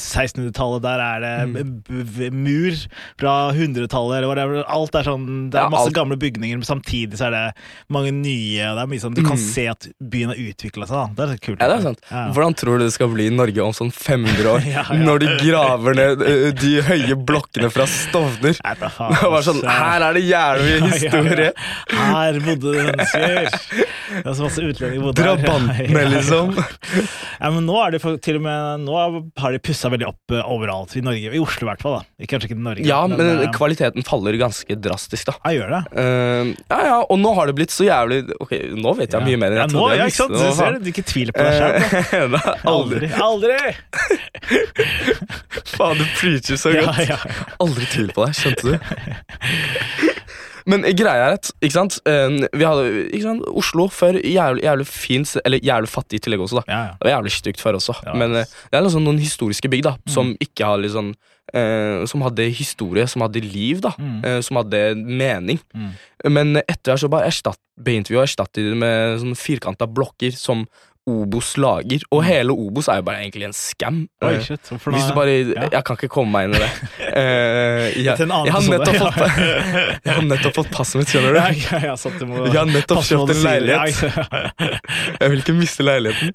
[0.00, 2.32] 1600-tallet, der er det Mm.
[2.32, 2.74] mur
[3.18, 4.64] fra 100-tallet, eller whatever.
[4.68, 5.94] Alt er sånn Det er Ja, masse alt.
[5.94, 7.54] gamle bygninger, men samtidig så er det
[7.90, 9.46] mange nye, det er mye sånn Du kan Mm.
[9.54, 11.26] se at byen har utvikla seg, da.
[11.26, 11.60] Det er kult.
[11.60, 12.00] Ja, det er sant.
[12.10, 12.28] Ja.
[12.32, 14.60] Hvordan tror du det skal bli i Norge om sånn 500 år?
[14.76, 14.82] Ja.
[14.82, 18.56] Når de graver ned eh, de høye blokkene fra Stovner?
[18.60, 19.62] Det var sånn.
[19.64, 21.52] Her er det jævlig mye historie!
[21.88, 23.50] Her bodde det mennesker.
[24.16, 25.36] Det er så masse utlendinger bodde her.
[25.36, 26.52] Drabantene, liksom.
[27.40, 30.50] Ja, men nå er det til og med Nå har de pussa veldig opp eh,
[30.52, 31.30] overalt i Norge.
[31.36, 31.96] I Oslo, i hvert fall.
[32.00, 32.86] da Kanskje ikke i Norge.
[32.88, 35.34] Ja, men eh, kvaliteten faller ganske drastisk, da.
[35.44, 35.82] ja, gjør det.
[35.96, 39.38] Uh, ja, ja, og nå har det blitt så jævlig Ok, nå vet jeg mye
[39.40, 40.34] mer enn jeg ja, nå, trodde jeg ja, ikke sant?
[40.36, 42.36] Du ser det, du ikke tviler på deg sjøl.
[42.36, 43.58] Uh, aldri Aldri!
[45.76, 47.02] Faen, du preacher så Ja, godt.
[47.08, 47.18] ja.
[47.62, 48.74] Aldri tvil på deg, skjønte du?
[50.66, 52.00] Men greia er at ikke sant?
[52.10, 53.44] eh, vi hadde ikke sant?
[53.54, 56.58] Oslo før jævlig, jævlig fint, eller jævlig fattig i tillegg også.
[56.60, 56.92] da Ja, ja.
[56.98, 57.94] Det var jævlig stygt før også.
[58.04, 61.14] Ja, Men eh, det er liksom noen historiske bygg da som ikke har liksom
[61.54, 64.24] eh, Som hadde historie, som hadde liv, da Mm.
[64.24, 65.60] eh, som hadde mening.
[65.74, 65.92] Mm.
[66.32, 70.32] Men etter det så bare erstatt, begynte vi å erstatte det med sånne firkanta blokker
[70.34, 70.66] som
[71.06, 72.02] Obos lager.
[72.10, 74.00] Og hele Obos er jo bare egentlig en scam.
[74.06, 74.26] Mm.
[74.26, 74.72] Oi, Eh, shit.
[74.72, 75.68] Hvis du bare Ja.
[75.72, 76.70] Jeg kan ikke komme meg inn i det.
[76.98, 79.20] Uh, jeg, jeg, har nettopp fått,
[80.06, 81.38] jeg har nettopp fått passet mitt, skjønner du.
[81.38, 84.02] Jeg, jeg, Jeg har nettopp kjøpt en leilighet.
[85.20, 86.34] Jeg vil ikke miste leiligheten.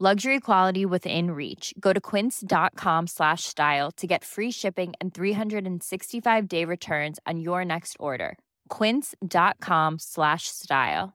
[0.00, 1.74] Luxury quality within reach.
[1.80, 7.64] Go to quince.com slash style to get free shipping and 365 day returns on your
[7.64, 8.38] next order.
[8.68, 11.14] Quince.com slash style.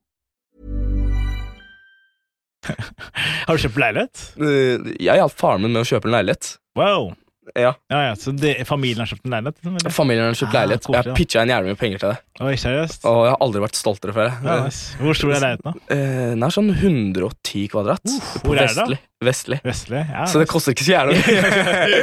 [3.48, 4.22] Har du kjøpt leilighet?
[4.40, 6.58] Eh, Jeg hjalp faren min med å kjøpe en leilighet.
[6.76, 7.14] Wow.
[7.56, 9.58] Ja, Ja, ja, Så det, familien har kjøpt en leilighet?
[9.66, 9.92] liksom?
[9.92, 10.88] Familien har kjøpt Ah, leilighet.
[10.94, 11.14] Jeg da.
[11.18, 12.18] pitcha en jævlig mye penger til det.
[12.42, 13.04] Oi, seriøst?
[13.06, 14.30] Og jeg har aldri vært stoltere før.
[14.44, 14.96] Ja, nice.
[15.02, 15.74] Hvor stor er leiligheten, da?
[15.94, 18.02] Eh, Den er sånn 110 kvadrat.
[18.04, 18.98] på hvor er det da?
[19.24, 19.60] vestlig.
[19.64, 21.94] Ja, Så det koster ikke så jævlig mye.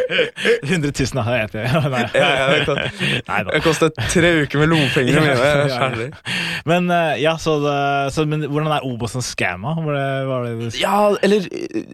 [0.70, 1.46] 100 000, da.
[1.50, 1.64] Det.
[1.94, 2.05] Nei.
[2.14, 3.42] Ja, ja, det Nei.
[3.50, 5.35] Det koster tre uker med lommepengene mine.
[5.68, 5.90] Ja.
[6.68, 7.76] Men eh, ja, så, det,
[8.14, 9.74] så men, hvordan er Obos en scamma?
[9.85, 11.85] Var det, var det Ja, eller eh,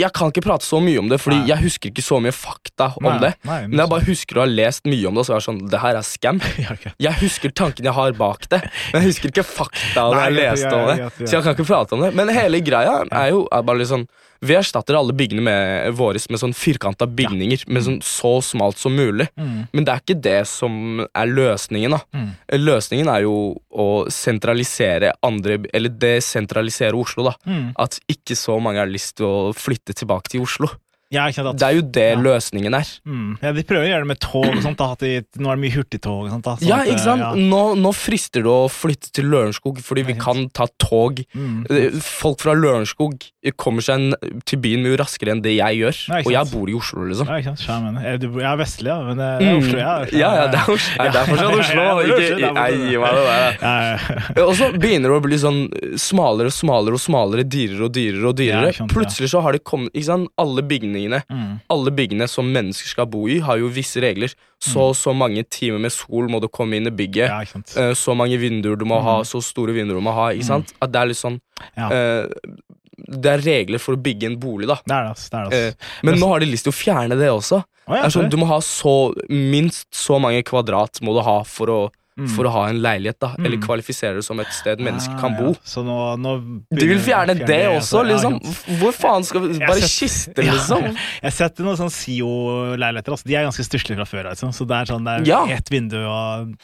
[0.00, 1.48] Jeg kan ikke prate så mye om det, Fordi Nei.
[1.50, 3.32] jeg husker ikke så mye fakta om Nei, det.
[3.48, 5.46] nei, Men jeg bare husker å ha lest mye om det, og så er det
[5.48, 6.40] sånn Det her er scam.
[7.06, 8.60] Jeg husker tanken jeg har bak det,
[8.92, 11.10] men jeg husker ikke fakta når jeg leste om det.
[11.28, 12.10] Så jeg kan ikke prate om det.
[12.16, 14.04] Men hele greia er jo er bare litt sånn
[14.40, 18.94] Vi erstatter alle byggene med våre med sånn firkanta bygninger, med sånn så smalt som
[18.96, 19.28] mulig.
[19.36, 19.66] Mm.
[19.72, 21.96] Men det er ikke det som er løsningen.
[21.96, 22.30] da Mm.
[22.60, 23.34] Løsningen er jo
[23.70, 27.24] å sentralisere andre Eller desentralisere Oslo.
[27.24, 27.72] da Mm.
[27.78, 30.68] At ikke så mange har lyst til å flytte tilbake til Oslo.
[31.12, 32.20] Ja, at- Det er jo det Ja.
[32.22, 32.86] løsningen er.
[33.04, 33.38] Mm.
[33.42, 34.76] Ja, De prøver å gjøre det med tog og sånt.
[34.76, 36.42] Da, at de, nå er det mye hurtigtog og sånt.
[36.44, 37.20] Da, sånn Ja, eh, ikke sant?
[37.20, 37.32] ja.
[37.34, 41.18] Nå, nå frister det å flytte til Lørenskog fordi vi kan ta tog.
[41.34, 41.66] Mm.
[41.68, 43.18] Eh, Folk fra Lørenskog
[43.58, 46.24] kommer seg en- til byen mye raskere enn det jeg gjør.
[46.24, 47.26] Og jeg bor i Oslo, liksom.
[47.26, 47.66] Ja, ikke sant?
[47.66, 48.00] Jeg mener.
[48.06, 49.78] Er Jeg er vestlig, ja, men det er Oslo.
[49.78, 50.12] Ja, Mm.
[50.12, 50.96] ja, ja, det er, Oslo.
[50.98, 51.82] Nei, det er fortsatt Oslo.
[52.00, 54.34] Det Ikke, jeg, det gi meg det der.
[54.36, 54.46] Ja.
[54.46, 58.24] Og så begynner det å bli sånn smalere og smalere og smalere, dyrere og dyrere.
[58.28, 58.88] og dyrere.
[58.88, 60.28] Plutselig så har de kommet ikke sant?
[60.38, 60.62] Alle
[61.00, 61.60] bygningene Mm.
[61.70, 64.32] Alle byggene som mennesker skal bo i, har jo visse regler.
[64.60, 67.28] Så så mange timer med sol må du komme inn i bygget.
[67.28, 67.40] ja.
[67.76, 70.30] Eh, Så mange vinduer du må ha, så store vinduer du må ha.
[70.32, 70.72] Ikke sant?
[70.80, 71.40] At det er litt sånn
[71.76, 71.88] Ja.
[71.88, 72.26] uh,
[73.10, 74.74] Det er regler for å bygge en bolig, da.
[74.84, 75.30] Det det.
[75.30, 75.72] Det det, Eh,
[76.04, 77.64] men nå har de lyst til å fjerne det også.
[77.88, 81.66] Oh, ja, sånn, du må ha så minst så mange kvadrat må du ha for
[81.66, 82.28] å, Mm.
[82.36, 83.30] for å ha en leilighet, da.
[83.38, 83.62] Eller Mm.
[83.64, 85.54] kvalifisere det som et sted mennesker kan bo.
[85.54, 85.60] Ja.
[85.64, 86.34] Så nå, nå
[86.70, 88.04] du vil fjerne, fjerne det også, altså.
[88.10, 88.78] Liksom.
[88.80, 90.82] Hvor faen skal vi Bare kiste, Ja, liksom.
[91.22, 93.10] Jeg har sett noen sånne SIO-leiligheter.
[93.16, 93.24] Altså.
[93.26, 94.30] De er ganske stusslige fra før.
[94.34, 94.52] Altså.
[94.52, 95.44] Så det er sånn, det er Ja.
[95.56, 96.54] ett vindu og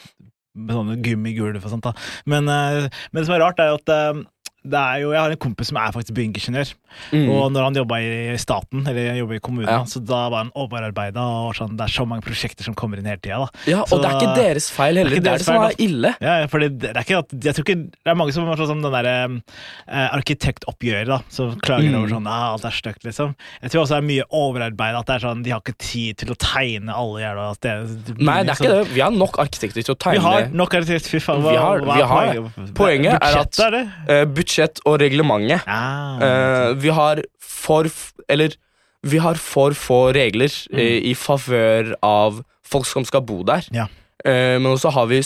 [0.57, 1.83] med sånne gummigulv og sånt.
[1.83, 1.93] Da.
[2.25, 4.23] Men, eh, men det som er rart, er jo at eh,
[4.69, 6.73] det er jo, jeg har en kompis som er faktisk byggingeniør.
[7.11, 7.29] Mm.
[7.29, 9.83] Og når han jobba i staten, eller jobba i kommunen, Ja.
[9.83, 11.21] så da var han overarbeida.
[11.47, 13.47] Og sånn, det er så mange prosjekter som kommer inn hele tida.
[13.67, 15.09] Ja, og Så- det er ikke deres feil heller.
[15.11, 16.15] Det er Det er det som er ille.
[16.21, 18.81] Ja, fordi det, er ikke at Jeg tror ikke Det er mange som har sånn
[18.81, 19.41] den derre
[19.87, 21.97] eh, arkitektoppgjøret, da, som klager Mm.
[21.99, 23.35] over sånn ah, alt er stygt, liksom.
[23.61, 26.17] Jeg tror også det er mye overarbeid, at det er sånn de har ikke tid
[26.17, 28.17] til å tegne alle jævla steder.
[28.19, 28.87] Nei, det er ikke det.
[28.93, 30.17] Vi har nok arkitekter til å tegne.
[30.17, 31.41] Vi har nok arkitekt, fy faen.
[31.41, 32.73] Hva, Vi har- hva vi har poenget?
[32.73, 34.25] Poenget er at- er uh,
[34.57, 35.65] budsjett og reglementet.
[35.67, 37.87] Ah, uh, vi har for
[38.29, 38.55] Eller
[39.03, 40.79] vi har for få regler mm.
[41.05, 43.63] i favør av folk som skal bo der.
[43.71, 43.85] Ja.
[44.27, 45.21] Eh, men også har vi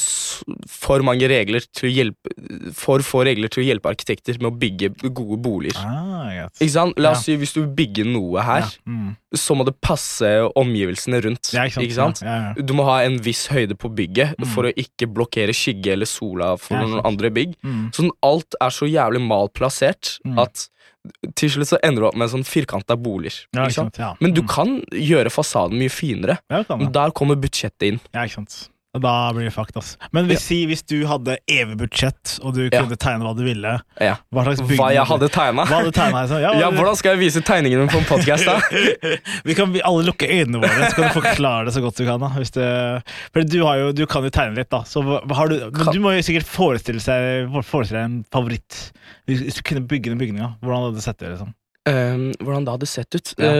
[0.69, 4.57] for mange regler til å hjelpe For få regler til å hjelpe arkitekter med å
[4.61, 5.81] bygge gode boliger.
[5.81, 6.47] ah.
[6.61, 6.99] Ikke sant?
[7.01, 7.33] La oss Ja.
[7.33, 9.15] si hvis du bygger noe her, Ja, mm.
[9.35, 11.51] så må det passe omgivelsene rundt.
[11.53, 12.21] ja, ikke sant?
[12.21, 12.61] Ja, ja.
[12.61, 14.47] Du må ha en viss høyde på bygget Mm.
[14.53, 17.55] for å ikke blokkere skygge eller sola for noen andre bygg.
[17.63, 17.91] Mm.
[17.93, 20.37] Sånn alt er så jævlig malplassert Mm.
[20.39, 20.67] at
[21.35, 23.45] til slutt så ender du opp med sånn firkanta boliger.
[23.55, 23.97] Ja, ikke sant?
[23.97, 24.13] Ja.
[24.21, 24.47] Men du Mm.
[24.47, 26.37] kan gjøre fasaden mye finere.
[26.49, 27.99] Ja, kan der kommer budsjettet inn.
[28.13, 28.69] Ja, ikke sant.
[28.91, 29.93] Da blir det fucked, ass.
[30.11, 32.81] Men hvis, si, hvis du hadde evig budsjett, og du Ja.
[32.81, 34.17] kunne tegne hva du ville, Ja.
[34.33, 35.63] hva slags bygning Hva jeg hadde tegna.
[36.27, 36.41] Sånn?
[36.41, 38.59] Ja, Ja, hvordan skal jeg vise tegningene på en podkast, da?
[39.47, 42.19] Vi kan alle lukke øynene våre, så kan du forklare det så godt du kan.
[42.19, 42.67] Da, det,
[43.31, 44.83] for du, har jo, du kan jo tegne litt, da.
[44.83, 48.91] Så har du, men du må jo sikkert forestille, seg, forestille deg en favoritt.
[49.25, 51.29] Hvis, du kunne bygge den bygninga, hvordan hadde det sett ut?
[51.31, 51.55] Liksom?
[51.87, 53.35] Um, hvordan det hadde sett ut?
[53.39, 53.55] Ja.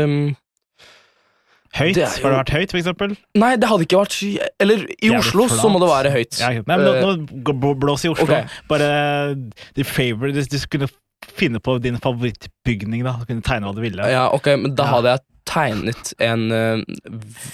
[1.76, 1.96] Høyt?
[1.96, 3.18] Det jo- Har det vært høyt, eksempel?
[3.36, 6.40] nei, det hadde ikke vært sky- Eller i Jævlig Oslo så må det være høyt.
[6.40, 6.50] Ja.
[6.50, 8.26] Nei, men Eh, nå, nå blås i Oslo.
[8.26, 8.44] Okay.
[8.68, 9.36] Bare
[9.76, 10.90] the favorite du skulle
[11.38, 14.04] finne på din favorittbygning, da, Du kunne tegne hva du ville.
[14.10, 14.90] Ja, ok, men da Ja.
[14.98, 16.84] hadde jeg tegnet en uh,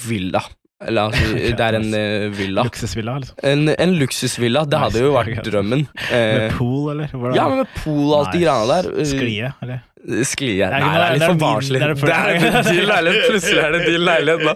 [0.07, 0.41] villa.
[0.85, 2.63] Eller altså, det er en uh, villa.
[2.67, 3.37] Luksusvilla, liksom.
[3.49, 4.61] En, en luksusvilla.
[4.69, 4.83] Det Nice.
[4.83, 5.85] hadde jo vært drømmen.
[6.11, 7.07] Med Eh, pool, eller?
[7.15, 7.35] Hvordan?
[7.39, 8.45] ja, med pool og alt de Nice.
[8.45, 8.89] greiene der.
[9.01, 9.79] eh, Sklie, eller?
[10.23, 11.79] Sklie Nei, det er litt for barnslig.
[11.81, 13.25] det er en din leilighet.
[13.31, 14.53] Plutselig er det din leilighet nå.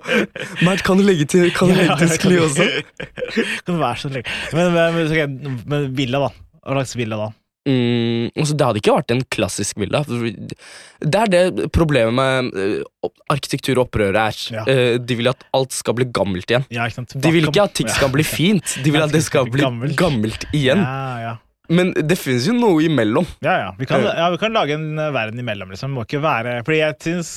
[0.67, 2.67] Mert, kan du legge til, kan du legge til skli også?
[3.65, 5.27] Kan være så lenge Men, men, okay,
[5.73, 6.29] men villa, da.
[6.61, 7.27] Hva slags villa da?
[7.69, 9.99] Mm, altså, det hadde ikke vært en klassisk villa.
[10.07, 14.39] Det er det problemet med arkitektur og opprøret er.
[14.55, 14.63] Ja.
[14.65, 16.65] Eh, de vil at alt skal bli gammelt igjen.
[16.73, 17.13] Ja, ikke sant?
[17.21, 19.95] De vil ikke at ting skal bli fint, de vil at det skal bli Gammelt.
[19.99, 20.81] gammelt igjen.
[20.81, 21.37] Ja, ja.
[21.71, 23.23] Men det finnes jo noe imellom.
[23.45, 23.69] Ja, ja.
[23.77, 24.15] Vi kan, Ja.
[24.25, 25.93] ja, vi kan lage en eh, verden imellom, liksom.
[25.93, 27.29] Det må ikke være Fordi jeg syns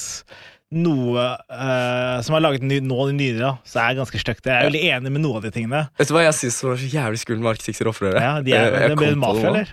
[0.75, 4.47] noe uh, som er laget ny, nå nyere, så er ganske stygt.
[4.49, 5.83] Jeg er veldig enig med noen av de tingene.
[6.01, 8.23] Vet du hva jeg syns var så jævlig skummelt med arkitekter og opprørere?
[8.25, 9.69] Ja, de er, Eh, jeg mafia, eller?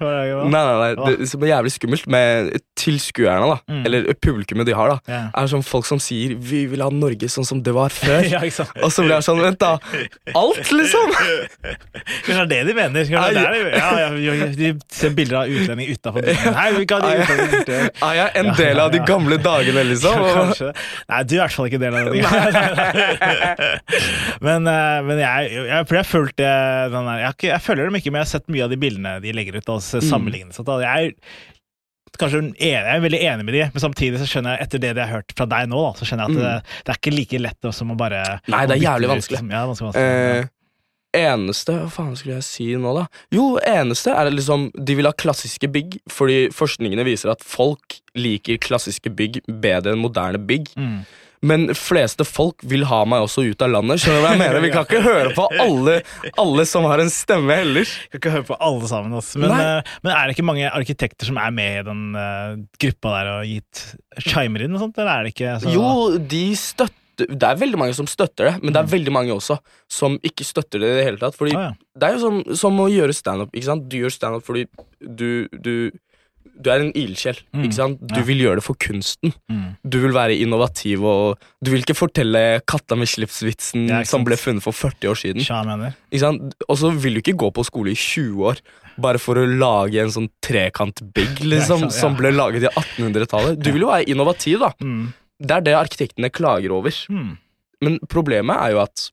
[0.52, 1.16] Nei, nei, nei.
[1.18, 3.86] Det som er jævlig skummelt med tilskuerne, da, Mm.
[3.86, 5.22] eller publikummet de har, da, Ja.
[5.34, 8.30] er sånn folk som sier 'vi vil ha Norge sånn som det var før'.
[8.34, 8.70] ja, ikke sant?
[8.84, 9.80] Og så blir jeg sånn Vent, da.
[10.36, 11.12] Alt, liksom!
[12.26, 13.06] Kanskje det er det de mener?
[13.06, 16.54] Kanskje det er det, de, ja, ja, de ser bilder av utlendinger utafor byen.
[16.60, 17.90] Nei, vi kan de utlendinger.
[18.04, 20.14] Er jeg en del av de gamle dagene, liksom?
[20.14, 20.74] Kanskje.
[21.12, 22.22] Nei, du er i hvert fall ikke del av det.
[24.48, 26.52] men eh, men jeg, jeg, jeg, følte
[26.94, 29.16] den der, jeg, jeg følger dem ikke, men jeg har sett mye av de bildene
[29.24, 29.68] de legger ut.
[29.78, 30.08] Altså, Mm.
[30.10, 31.14] sammenlignet sånt, Jeg er
[32.20, 34.90] kanskje en- jeg er veldig enig med de, men samtidig så skjønner jeg etter det
[34.96, 37.14] jeg har hørt fra deg nå, da, så skjønner jeg at det, det er ikke
[37.16, 38.52] like lett som å bare Mm.
[38.56, 39.24] Nei, det er jævlig vanskelig.
[39.24, 39.52] ut, liksom.
[39.52, 40.42] Ja, vanskelig, vanskelig.
[40.42, 40.50] Eh,
[41.16, 43.08] eneste Hva faen skulle jeg si nå, da?
[43.34, 48.00] Jo, eneste er at liksom De vil ha klassiske bygg, fordi forskningene viser at folk
[48.18, 50.72] liker klassiske bygg bedre enn moderne bygg.
[50.76, 51.04] Mm.
[51.42, 54.04] Men fleste folk vil ha meg også ut av landet.
[54.04, 54.62] Skjønner du hva jeg mener?
[54.62, 55.96] Vi kan ikke høre på alle,
[56.44, 57.88] alle som har en stemme heller.
[58.12, 59.16] Vi kan ikke høre på alle sammen.
[59.18, 59.42] Altså.
[59.42, 63.16] Men, eh, men er det ikke mange arkitekter som er med i den eh, gruppa
[63.16, 63.86] der og gitt
[64.28, 65.88] chimer inn og sånt, eller er det ikke så Jo,
[66.20, 68.94] de støtter Det er veldig mange som støtter det, men det er Mm.
[68.94, 71.38] veldig mange også som ikke støtter det i det hele tatt.
[71.38, 71.74] Fordi ah, ja.
[71.98, 73.52] det er jo som, som å gjøre standup.
[73.52, 74.68] Du gjør standup fordi
[75.02, 75.92] du, du
[76.62, 77.40] du er en ildsjel.
[77.56, 78.02] Mm, ikke sant?
[78.02, 78.26] Du ja.
[78.28, 79.34] vil gjøre det for kunsten.
[79.52, 79.78] Mm.
[79.82, 84.66] Du vil være innovativ, og du vil ikke fortelle katta med slipsvitsen som ble funnet
[84.66, 85.46] for 40 år siden.
[85.46, 85.62] Sja.
[86.12, 86.56] Ikke sant?
[86.68, 88.62] Og så vil du ikke gå på skole i 20 år
[89.02, 93.62] bare for å lage en sånn trekantbygg liksom, som ble laget i 1800-tallet.
[93.62, 94.74] Du vil jo være innovativ, da.
[94.84, 95.10] Mm.
[95.42, 96.96] Det er det arkitektene klager over.
[97.10, 97.38] Mm.
[97.82, 99.08] Men problemet er jo at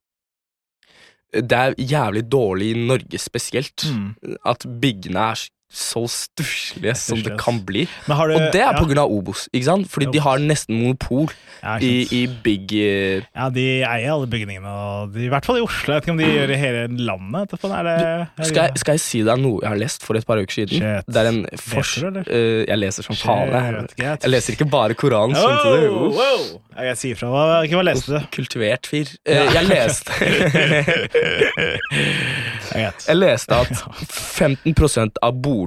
[1.33, 3.85] det er jævlig dårlig i Norge spesielt.
[3.93, 4.37] Mm.
[4.49, 7.83] At byggene er så stusslige som det kan bli.
[8.07, 9.89] Du, Og det er ja, av Obos, ikke sant?
[9.93, 11.29] Fordi de har nesten monopol
[11.61, 13.21] ja, i, i big uh...
[13.21, 15.93] ja, de eier alle bygningene, og de, i hvert fall i Oslo.
[15.93, 17.53] Jeg vet ikke om de gjør det i hele landet.
[17.53, 20.29] Det, Er det, Skal jeg, skal jeg si deg noe jeg har lest for et
[20.29, 20.81] par uker siden?
[20.81, 21.13] Shit.
[21.13, 21.93] Det er en fors...
[21.99, 22.33] Leser du, eller?
[22.33, 23.53] Eh, jeg leser som faen.
[23.53, 25.37] Jeg, jeg leser ikke bare Koranen.
[25.37, 25.89] du?
[25.93, 26.49] Oh, wow.
[26.79, 27.29] Ja, Jeg sier fra.
[27.35, 28.19] Hva, hva leste du?
[28.33, 29.13] Kultivert fyr.
[29.29, 30.13] Uh, jeg leste
[32.79, 35.58] Jeg leste at 15% av boligene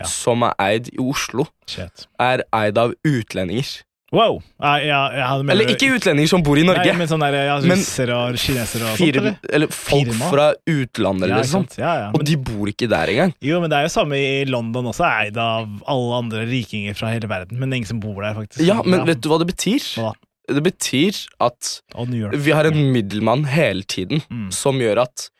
[0.00, 0.04] Ja.
[0.10, 2.08] som er eid i Oslo, Shit.
[2.18, 3.82] er eid av utlendinger.
[4.14, 4.42] Wow.
[4.62, 6.84] Ja, ja, Eller ikke utlendinger som bor i Norge.
[6.86, 9.36] Nei, men sånn der, ja, Men- russere og kinesere og sånt, eller?
[9.50, 10.30] eller folk Firma?
[10.30, 11.70] fra utlandet, Ja, sånt.
[11.70, 11.78] liksom.
[11.82, 12.10] Ja, ja.
[12.14, 13.34] Og de bor ikke der engang.
[13.42, 17.08] jo, men det er jo samme i London også, eid av alle andre rikinger fra
[17.10, 17.58] hele verden.
[17.58, 18.64] Men ingen som bor der, faktisk.
[18.66, 19.80] Ja, men vet du hva det betyr?
[19.98, 20.12] Hva?
[20.46, 21.80] Det betyr at
[22.36, 24.52] vi har en middelmann hele tiden Mm.
[24.52, 25.30] som gjør at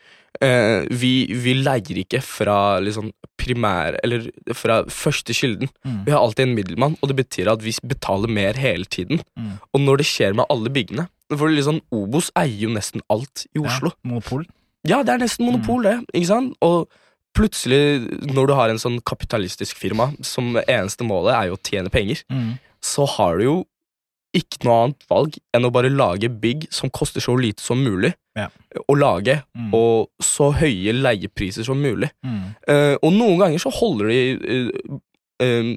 [0.42, 5.68] eh, vi, vi leier ikke fra liksom primær Eller fra første kilden.
[5.84, 5.98] Mm.
[6.06, 9.20] Vi har alltid en middelmann, og det betyr at vi betaler mer hele tiden.
[9.36, 9.58] Mm.
[9.74, 13.58] Og når det skjer med alle byggene For liksom, Obos eier jo nesten alt i
[13.60, 13.90] Oslo.
[13.92, 14.46] Ja, monopol.
[14.86, 15.96] Ja, det er nesten monopol, det.
[16.14, 16.54] Ikke sant?
[16.62, 16.88] Og
[17.34, 21.90] plutselig, når du har en sånn kapitalistisk firma som eneste målet er jo å tjene
[21.90, 22.58] penger, Mm.
[22.84, 23.56] så har du jo
[24.36, 28.12] ikke noe annet valg enn å bare lage bygg som koster så lite som mulig
[28.36, 28.48] Ja.
[28.90, 29.70] å lage, Mm.
[29.74, 32.10] og så høye leiepriser som mulig.
[32.26, 32.40] Mm.
[32.68, 34.98] Uh, og noen ganger så holder de uh,
[35.42, 35.76] uh,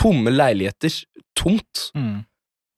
[0.00, 1.04] tomme leiligheter
[1.36, 2.24] tomt Mm.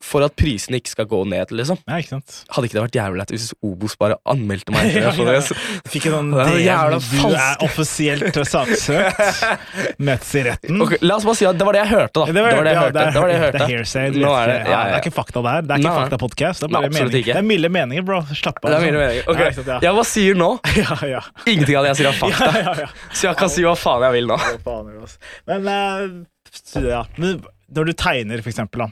[0.08, 1.78] For at prisene ikke skal gå ned, liksom.
[1.88, 2.36] Nei, ikke sant?
[2.54, 4.88] Hadde ikke det vært jævlig lett hvis Obos bare anmeldte meg?
[4.96, 5.34] Ja, ja, det?
[5.36, 5.80] ja.
[5.92, 9.20] Fikk en sånn Det DM, Du er offisielt saksøkt.
[10.08, 10.80] Møtes i retten.
[10.84, 12.26] Okay, la oss bare si at det var det jeg hørte, da.
[12.32, 13.04] Det var det jeg hørte.
[13.12, 13.62] Det var det jeg hørte.
[13.64, 14.10] er hearsay.
[14.14, 15.62] du er det- ja, det er ikke fakta der.
[15.68, 16.04] Det er ikke Nei, nei.
[16.04, 16.64] fakta-podkast.
[16.64, 18.20] Det er bare Det er milde meninger, bro.
[18.32, 18.70] Slapp av.
[18.70, 19.00] Det er liksom.
[19.02, 19.28] meninger.
[19.28, 19.92] Ok, Ja, sant, ja.
[19.98, 20.50] Hva sier nå?
[20.78, 21.20] Ja, ja.
[21.46, 22.50] Ingenting av det jeg sier er fakta.
[22.62, 22.88] ja, ja.
[23.12, 24.38] Så jeg kan si hva faen jeg vil nå.
[24.64, 25.12] Det?
[25.48, 27.02] Men, eh, ja.
[27.18, 27.40] Men
[27.74, 28.90] når du tegner, for eksempel, da.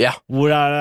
[0.00, 0.10] Ja.
[0.28, 0.74] Hvor er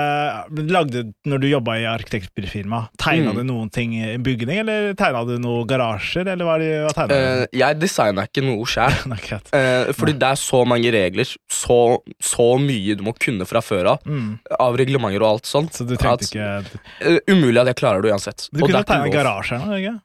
[0.51, 3.35] det, lagde, når du jobba i arkitektfirma, tegna Mm.
[3.37, 7.15] du noen ting i bygning, eller tegna du noen garasjer, eller hva, det- hva tegna
[7.19, 8.91] Eh, jeg designer ikke noe sjæl.
[9.03, 9.09] du?
[9.13, 9.19] Nei.
[9.53, 11.79] Uh, fordi det er så mange regler, så,
[12.21, 14.03] så mye du må kunne fra før av.
[14.03, 14.39] Mm.
[14.59, 15.71] Av reglementer og alt sånt.
[15.73, 18.49] Så du trengte at, ikke Uh, Umulig at jeg klarer det uansett.
[18.51, 19.95] Du kunne tegna garasjer nå, ikke?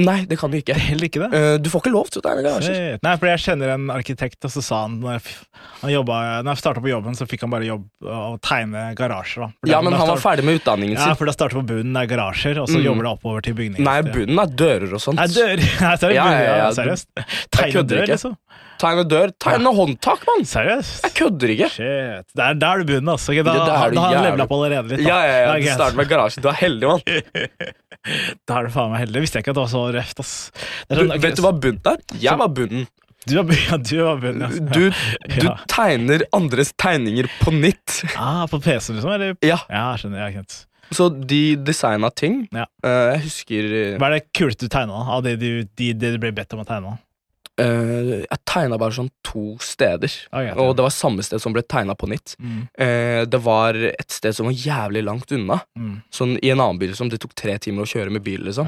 [0.00, 0.72] Nei, det kan du ikke.
[0.72, 1.28] Heller ikke det?
[1.36, 2.94] Uh, du får ikke lov til å tegne garasjer.
[3.04, 5.34] Nei, for jeg kjenner en arkitekt, og så sa han når jeg,
[5.82, 9.44] han når jeg starta på jobben, så fikk han bare jobb å tegne garasjer.
[9.44, 9.68] Da.
[9.74, 11.12] Ja, men han var start- ferdig med utdanningen sin.
[11.12, 12.86] Ja, for da starter på bunnen, det er garasjer, og så Mm.
[12.88, 13.84] jobber det oppover til bygninger.
[13.84, 15.20] Nei, bunnen er dører og sånt.
[15.20, 15.56] Nei, dør!
[15.84, 16.16] Nei, seriøst?
[16.16, 17.06] Ja, ja, ja, seriøst.
[17.60, 18.18] Jeg
[18.82, 19.42] Tegne kødder dør, liksom?
[19.46, 19.76] Tegne dør.
[19.78, 20.46] Håndtak, mann!
[20.52, 21.04] Seriøst?
[21.06, 21.68] Jeg kødder ikke.
[21.76, 22.26] Shit.
[22.38, 23.32] Der, der er du bunnen, altså.
[23.32, 25.04] Ok, Da, det da har han levela opp allerede litt.
[25.04, 25.08] Da.
[25.08, 25.52] Ja, ja, ja.
[25.56, 25.76] Okay.
[25.78, 26.42] Start med garasje.
[26.44, 27.06] Du er heldig, mann.
[28.48, 29.20] Da er du faen meg heldig.
[29.22, 30.32] Visste jeg ikke at det var så røft, ass.
[30.90, 32.00] Det Du, sånn, vet du hva bunnen er?
[32.24, 32.88] Jeg var bunnen.
[33.30, 34.48] Du var, ja, du begynt, ja.
[34.74, 34.82] Du,
[35.36, 35.52] du Ja.
[35.70, 38.00] tegner andres tegninger på nytt.
[38.18, 39.12] Ah, på PC, liksom?
[39.14, 39.36] Eller?
[39.46, 40.24] Ja, Ja, skjønner.
[40.26, 40.56] Jeg kjent.
[40.92, 42.42] Så de designa ting.
[42.52, 42.66] Ja.
[42.84, 46.10] Uh, jeg husker eh, Hva er det kuleste du tegna av det du, de, det
[46.16, 46.96] du ble bedt om å tegne?
[47.62, 50.10] Eh, Jeg tegna bare sånn to steder.
[50.32, 52.34] Ah, Og det var samme sted som ble tegna på nytt.
[52.40, 55.60] Mm, Uh, det var et sted som var jævlig langt unna.
[55.78, 56.02] mm.
[56.12, 57.08] Sånn I en annen bil Liksom.
[57.10, 58.40] det tok tre timer å kjøre med bil.
[58.44, 58.66] liksom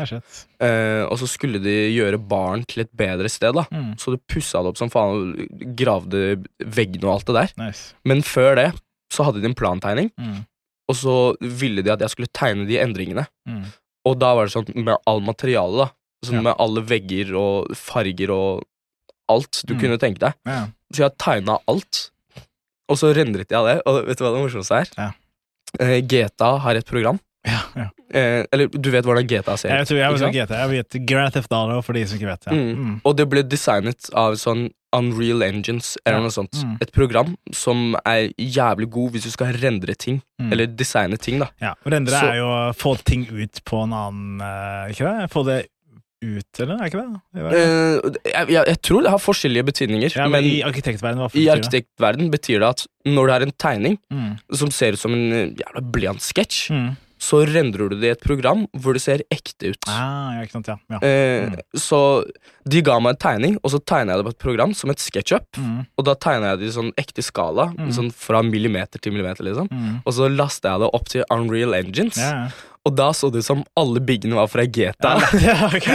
[0.62, 3.52] Uh, Og så skulle de gjøre baren til et bedre sted.
[3.54, 7.34] da Mm, Så de pussa det opp som faen og gravde veggene og alt det
[7.34, 7.64] der.
[7.66, 7.94] nice.
[8.04, 8.72] Men før det
[9.12, 10.46] så hadde de en plantegning, Mm,
[10.88, 13.26] og så ville de at jeg skulle tegne de endringene.
[13.48, 13.64] mm.
[14.06, 15.90] Og da var det sånn med all materiale, da.
[16.24, 16.42] Sånn Ja.
[16.42, 18.64] med alle vegger og farger og
[19.28, 19.80] alt du Mm.
[19.80, 20.34] kunne tenke deg.
[20.46, 20.66] Ja.
[20.92, 22.10] Så jeg tegna alt,
[22.88, 23.82] og så rendret jeg det.
[23.86, 24.88] Og vet du hva det morsomste er?
[24.98, 25.10] Ja.
[25.80, 27.18] Eh, GTA har et program.
[27.44, 27.88] Ja, ja.
[28.14, 30.32] Eh, eller du vet hvordan GTA ser Jeg tror jeg vet sant?
[30.34, 30.50] GT.
[30.56, 32.46] Jeg vet Grand Theft Auto for de som ikke vet.
[32.46, 32.52] Ja.
[32.52, 32.76] Mm.
[32.78, 33.00] Mm.
[33.04, 36.54] Og det ble designet av sånn Unreal Engines eller noe sånt.
[36.54, 36.78] Mm.
[36.80, 40.22] Et program som er jævlig god hvis du skal rendre ting.
[40.40, 40.52] Mm.
[40.52, 41.48] Eller designe ting, da.
[41.60, 45.30] Ja, Rendre Så- er jo å få ting ut på en annen eh, Ikke det?
[45.32, 45.66] Få det
[46.24, 46.80] ut, eller?
[46.80, 47.20] Er ikke det?
[47.34, 47.42] det?
[47.44, 51.28] var- Eh, jeg, jeg, jeg tror det har forskjellige betydninger, ja, men, men i arkitektverdenen,
[51.30, 51.54] betyr det?
[51.58, 54.36] arkitektverden betyr det at når det er en tegning Mm.
[54.56, 56.96] som ser ut som en eh, jævla blyantsketsj, Mm.
[57.24, 59.86] så rendrer du det i et program hvor det ser ekte ut.
[59.88, 60.76] Ah, ja, sant, ja.
[60.90, 60.98] ja.
[61.00, 61.56] Eh, Mm.
[61.78, 62.24] Så
[62.68, 64.98] de ga meg en tegning, og så tegna jeg det på et program som et
[65.00, 65.46] SketchUp.
[65.56, 65.86] Mm.
[65.98, 67.88] Og da tegna jeg det i sånn ekte skala, Mm.
[67.92, 69.44] sånn fra millimeter til millimeter.
[69.44, 70.02] liksom Mm.
[70.04, 72.48] Og så lasta jeg det opp til Unreal Engines, ja.
[72.84, 75.14] Og da så det ut som alle byggene var fra GTA.
[75.40, 75.86] Ja, ok.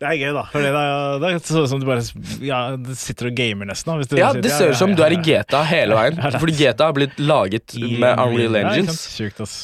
[0.00, 0.44] Det er gøy, da.
[0.52, 0.84] For det, da,
[1.20, 2.04] det ser det ut som du bare
[2.46, 2.60] ja,
[2.96, 4.00] sitter og gamer, nesten.
[4.08, 6.16] Du Ja, det ser ut som du er i GTA hele veien.
[6.16, 8.96] Ja, er- Fordi GTA har blitt laget med Unreal Ja, Engines.
[9.04, 9.20] sant?
[9.20, 9.56] Sjukt, ass.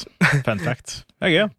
[0.45, 1.01] Fun fact.
[1.17, 1.51] Det er gøy.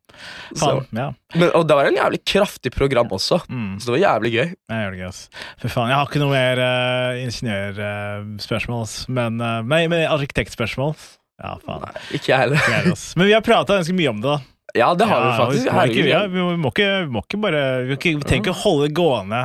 [0.55, 0.85] Faen.
[0.95, 1.09] Ja.
[1.35, 3.81] men, og det var en jævlig kraftig program også, Mm.
[3.83, 4.53] så det var jævlig gøy.
[4.55, 5.25] Det er det gøy, ass.
[5.59, 10.95] For faen, jeg har ikke noe mer uh, ingeniørspørsmål, uh, Men, uh, nei, men arkitektspørsmål
[11.43, 11.89] Ja, faen.
[12.15, 12.69] Ikke jeg heller.
[12.71, 12.93] Er.
[13.19, 14.39] Men vi har prata ganske mye om det, da.
[14.75, 15.67] Ja, det har vi faktisk.
[15.67, 18.27] Vi, må ikke, ja, vi, må, ikke, vi må ikke bare Vi, må ikke, vi
[18.27, 19.43] trenger ikke holde det gående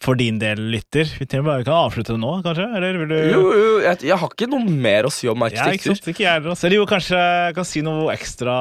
[0.00, 1.04] for din del, lytter.
[1.20, 2.64] Vi trenger bare, kan avslutte det nå, kanskje?
[2.78, 5.50] Eller vil du Jo, jo, jeg, jeg har ikke noe mer å si om Ja,
[5.50, 5.98] ikke arkitektur.
[5.98, 6.08] sant?
[6.14, 6.44] Ikke jeg.
[6.56, 8.54] Eller jo, kanskje jeg kan si noe ekstra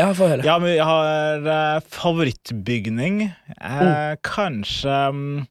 [0.00, 0.40] Ja, for.
[0.48, 3.26] Ja, men jeg har eh, favorittbygning.
[3.26, 4.14] Eh, Oh.
[4.24, 5.46] Kanskje mm,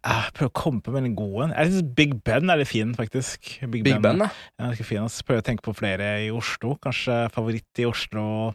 [0.00, 1.50] Jeg prøver å komme på en god en.
[1.58, 3.50] Jeg synes Big Ben er litt fin, faktisk.
[3.68, 4.30] Big Ben, ben Ja,
[4.70, 6.76] ganske fin, Så Prøver å tenke på flere i Oslo.
[6.80, 8.54] Kanskje favoritt i Oslo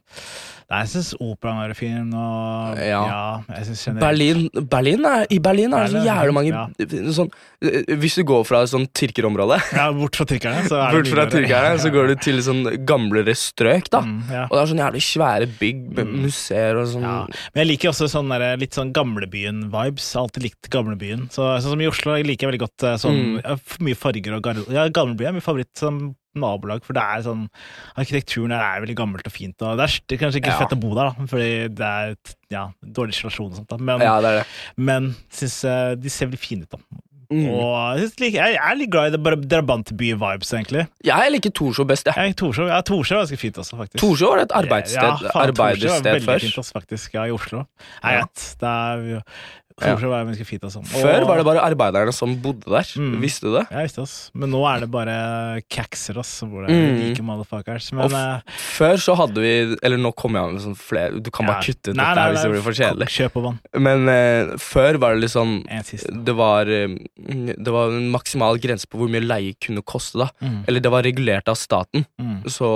[0.65, 2.07] Nei, jeg syns operaen er fin.
[2.17, 3.43] Og ja, Ja.
[3.59, 6.65] jeg synes generelt- Berlin, Berlin er, I Berlin er det så jævlig mange ja.
[7.13, 7.29] sånn,
[7.61, 11.07] eh, Hvis du går fra et sånt tyrkerområde, Ja, bort fra tyrkerne, så er bort
[11.13, 14.01] fra tyrkerne, så går du til sånn gamlere strøk, da.
[14.01, 14.49] Mm.
[14.49, 16.15] Og det er sånn jævlig svære bygg Mm.
[16.25, 17.01] museer og sånn.
[17.05, 20.15] Ja, men jeg liker også sånn der, litt sånn gamlebyen-vibes.
[20.15, 21.29] Alltid likt gamlebyen.
[21.35, 23.63] Så, sånn som i Oslo jeg liker jeg veldig godt eh, sånn Mm.
[23.83, 27.45] mye farger og gar Ja, Gamleby er min favoritt som nabolag, for det er sånn
[27.97, 30.59] Arkitekturen der er veldig gammelt og fint, og det er, det kanskje ikke Ja.
[30.63, 32.15] fett å bo der, da, fordi det er
[32.51, 33.77] ja, dårlig isolasjon og sånt, da.
[33.77, 34.47] Men, Ja, det er det.
[34.77, 36.79] men syns eh, de ser veldig fine ut, da.
[37.31, 37.47] Mm.
[37.49, 39.17] Og jeg, synes, jeg er litt glad i
[39.49, 40.83] drabantby-vibes, egentlig.
[41.03, 42.13] Jeg liker Torshov best, jeg.
[42.15, 43.97] Jeg, Torshov, ja, Torshov er ganske fint også, faktisk.
[44.03, 46.39] Torshov var et arbeidssted, Ja, faen, er arbeidersted veldig før.
[46.45, 47.13] fint, også, faktisk.
[47.17, 47.65] Ja, i Oslo.
[48.03, 48.19] Jeg Ja.
[48.21, 48.45] vet.
[48.61, 49.23] Det er,
[49.75, 50.79] Torshov er ganske fint, altså.
[50.87, 52.87] Før var det bare arbeiderne som bodde der.
[52.95, 53.17] Mm.
[53.19, 53.65] Visste du det?
[53.73, 54.13] Jeg visste ass.
[54.33, 55.15] Men nå er det bare
[55.67, 56.31] kakser, ass.
[56.39, 56.71] Som bor der.
[56.71, 57.01] Mm.
[57.01, 57.89] Like motherfuckers.
[57.97, 59.51] Men eh, Før så hadde vi
[59.83, 61.67] Eller nå kommer jeg med sånn flere Du kan bare ja.
[61.67, 63.09] kutte ut Nei, dette nei, her hvis det blir for kjedelig.
[63.15, 63.59] Kjøp og vann.
[63.87, 65.53] Men eh, før var det liksom
[66.25, 66.95] det var, eh,
[67.55, 70.19] det var en maksimal grense på hvor mye leie kunne koste.
[70.23, 70.63] da Mm.
[70.67, 72.05] Eller det var regulert av staten.
[72.21, 72.43] Mm.
[72.51, 72.67] Så,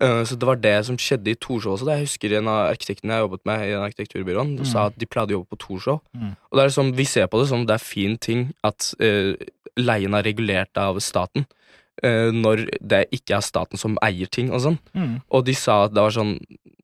[0.00, 1.84] så det var det som skjedde i Torshov også.
[1.84, 1.98] Da.
[1.98, 4.64] Jeg husker en av arkitektene jeg jobbet med i den arkitekturbyråen, Mm.
[4.64, 6.00] sa at de pleide å jobbe på Torshov.
[6.16, 6.30] Mm.
[6.50, 9.34] Og det er liksom, Vi ser på det som det er fin ting at uh,
[9.76, 11.46] leien er regulert av staten.
[12.02, 14.78] Uh, når det ikke er staten som eier ting og sånn.
[14.96, 15.20] Mm.
[15.30, 16.38] Og de sa at det var sånn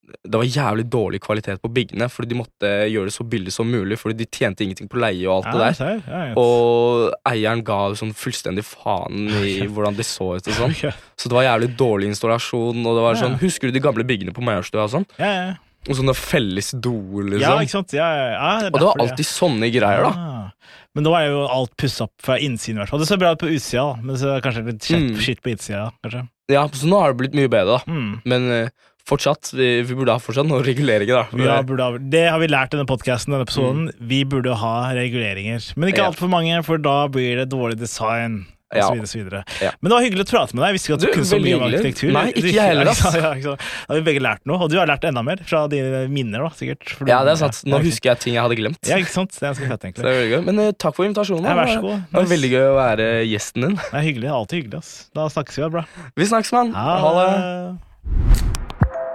[0.07, 3.67] Det var jævlig dårlig kvalitet på byggene, fordi de måtte gjøre det så billig som
[3.71, 5.73] mulig, fordi de tjente ingenting på leie og alt Ja, det der.
[5.75, 6.35] ser, ja.
[6.39, 10.75] Og eieren ga sånn fullstendig faen i hvordan det så ut og sånn.
[11.19, 13.43] Så det var jævlig dårlig installasjon, og det var sånn Ja.
[13.43, 15.09] Husker du de gamle byggene på Majorstua og sånn?
[15.19, 15.55] ja, ja.
[15.87, 17.61] Og sånne felles doer, ja, liksom.
[17.63, 17.93] ikke sant?
[17.95, 20.09] Ja, ja, ja, og det var alltid sånne greier, da.
[20.11, 20.73] Ah.
[20.99, 22.99] Men nå er jo alt pussa opp fra innsiden, i hvert fall.
[23.05, 24.03] Det ser bra ut på utsida, da.
[24.03, 25.45] men så kanskje litt skitt, Mm.
[25.45, 26.25] på innsida, kanskje.
[26.51, 27.93] Ja, Så nå har det blitt mye bedre, da.
[27.93, 28.11] Mm.
[28.27, 28.69] Men eh,
[29.07, 31.45] fortsatt, vi, vi burde ha fortsatt noen reguleringer, da.
[31.47, 33.89] Ja, ha, det har vi lært i denne podkasten, episoden.
[34.03, 35.63] Vi burde ha reguleringer.
[35.77, 36.05] Men ikke Mm.
[36.05, 36.11] Ja.
[36.11, 38.47] altfor mange, for da blir det dårlig design.
[38.67, 38.87] og Ja.
[38.89, 39.41] så videre, så videre.
[39.63, 39.71] Ja.
[39.81, 40.67] Men det var hyggelig å prate med deg.
[40.67, 42.11] Jeg visste ikke at du, Du, kunne så mye om arkitektur.
[42.17, 43.03] Nei, ikke jeg heller, ass.
[43.15, 43.31] ja.
[43.39, 43.55] Da
[43.87, 46.51] har vi begge lært noe, og du har lært enda mer fra dine minner, da,
[46.51, 46.83] sikkert.
[46.99, 47.63] For Ja, det er sant.
[47.71, 48.83] Nå husker jeg ting jeg hadde glemt.
[48.91, 49.31] Ja, ikke sant.
[49.39, 50.43] Det er ganske fett, Så det.
[50.51, 51.47] Men uh, takk for invitasjonen.
[51.47, 52.03] Ja, vær så god.
[52.11, 53.79] Det var veldig gøy å være gjesten din.
[53.79, 54.35] Det er hyggelig.
[54.35, 54.93] Alltid hyggelig, ass.
[55.15, 55.87] Da snakkes vi, da, bra.
[56.19, 56.75] Vi snakkes, mann.
[56.75, 58.66] Ha det.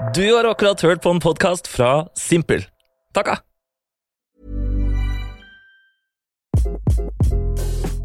[0.10, 2.66] Du har akkurat hørt på en podkast fra Simpel.
[3.14, 3.32] Takka!
[3.32, 3.38] Ah.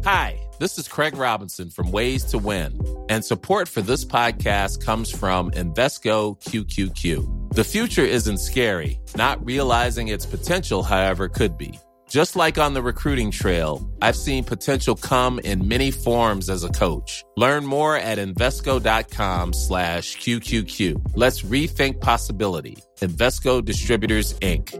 [0.05, 2.71] Hi, this is Craig Robinson from Ways to Win,
[3.09, 7.25] and support for this podcast comes from Invesco QQQ.
[7.55, 11.79] The future isn't scary, not realizing its potential, however, could be.
[12.09, 16.69] Just like on the recruiting trail, I've seen potential come in many forms as a
[16.69, 17.25] coach.
[17.35, 21.11] Learn more at Invesco.com slash QQQ.
[21.15, 22.77] Let's rethink possibility.
[23.01, 24.73] Invesco Distributors, Inc.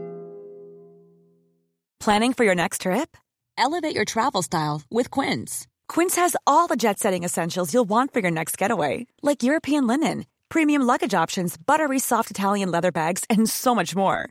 [2.00, 3.16] Planning for your next trip?
[3.58, 5.66] Elevate your travel style with Quince.
[5.88, 9.86] Quince has all the jet setting essentials you'll want for your next getaway, like European
[9.86, 14.30] linen, premium luggage options, buttery soft Italian leather bags, and so much more.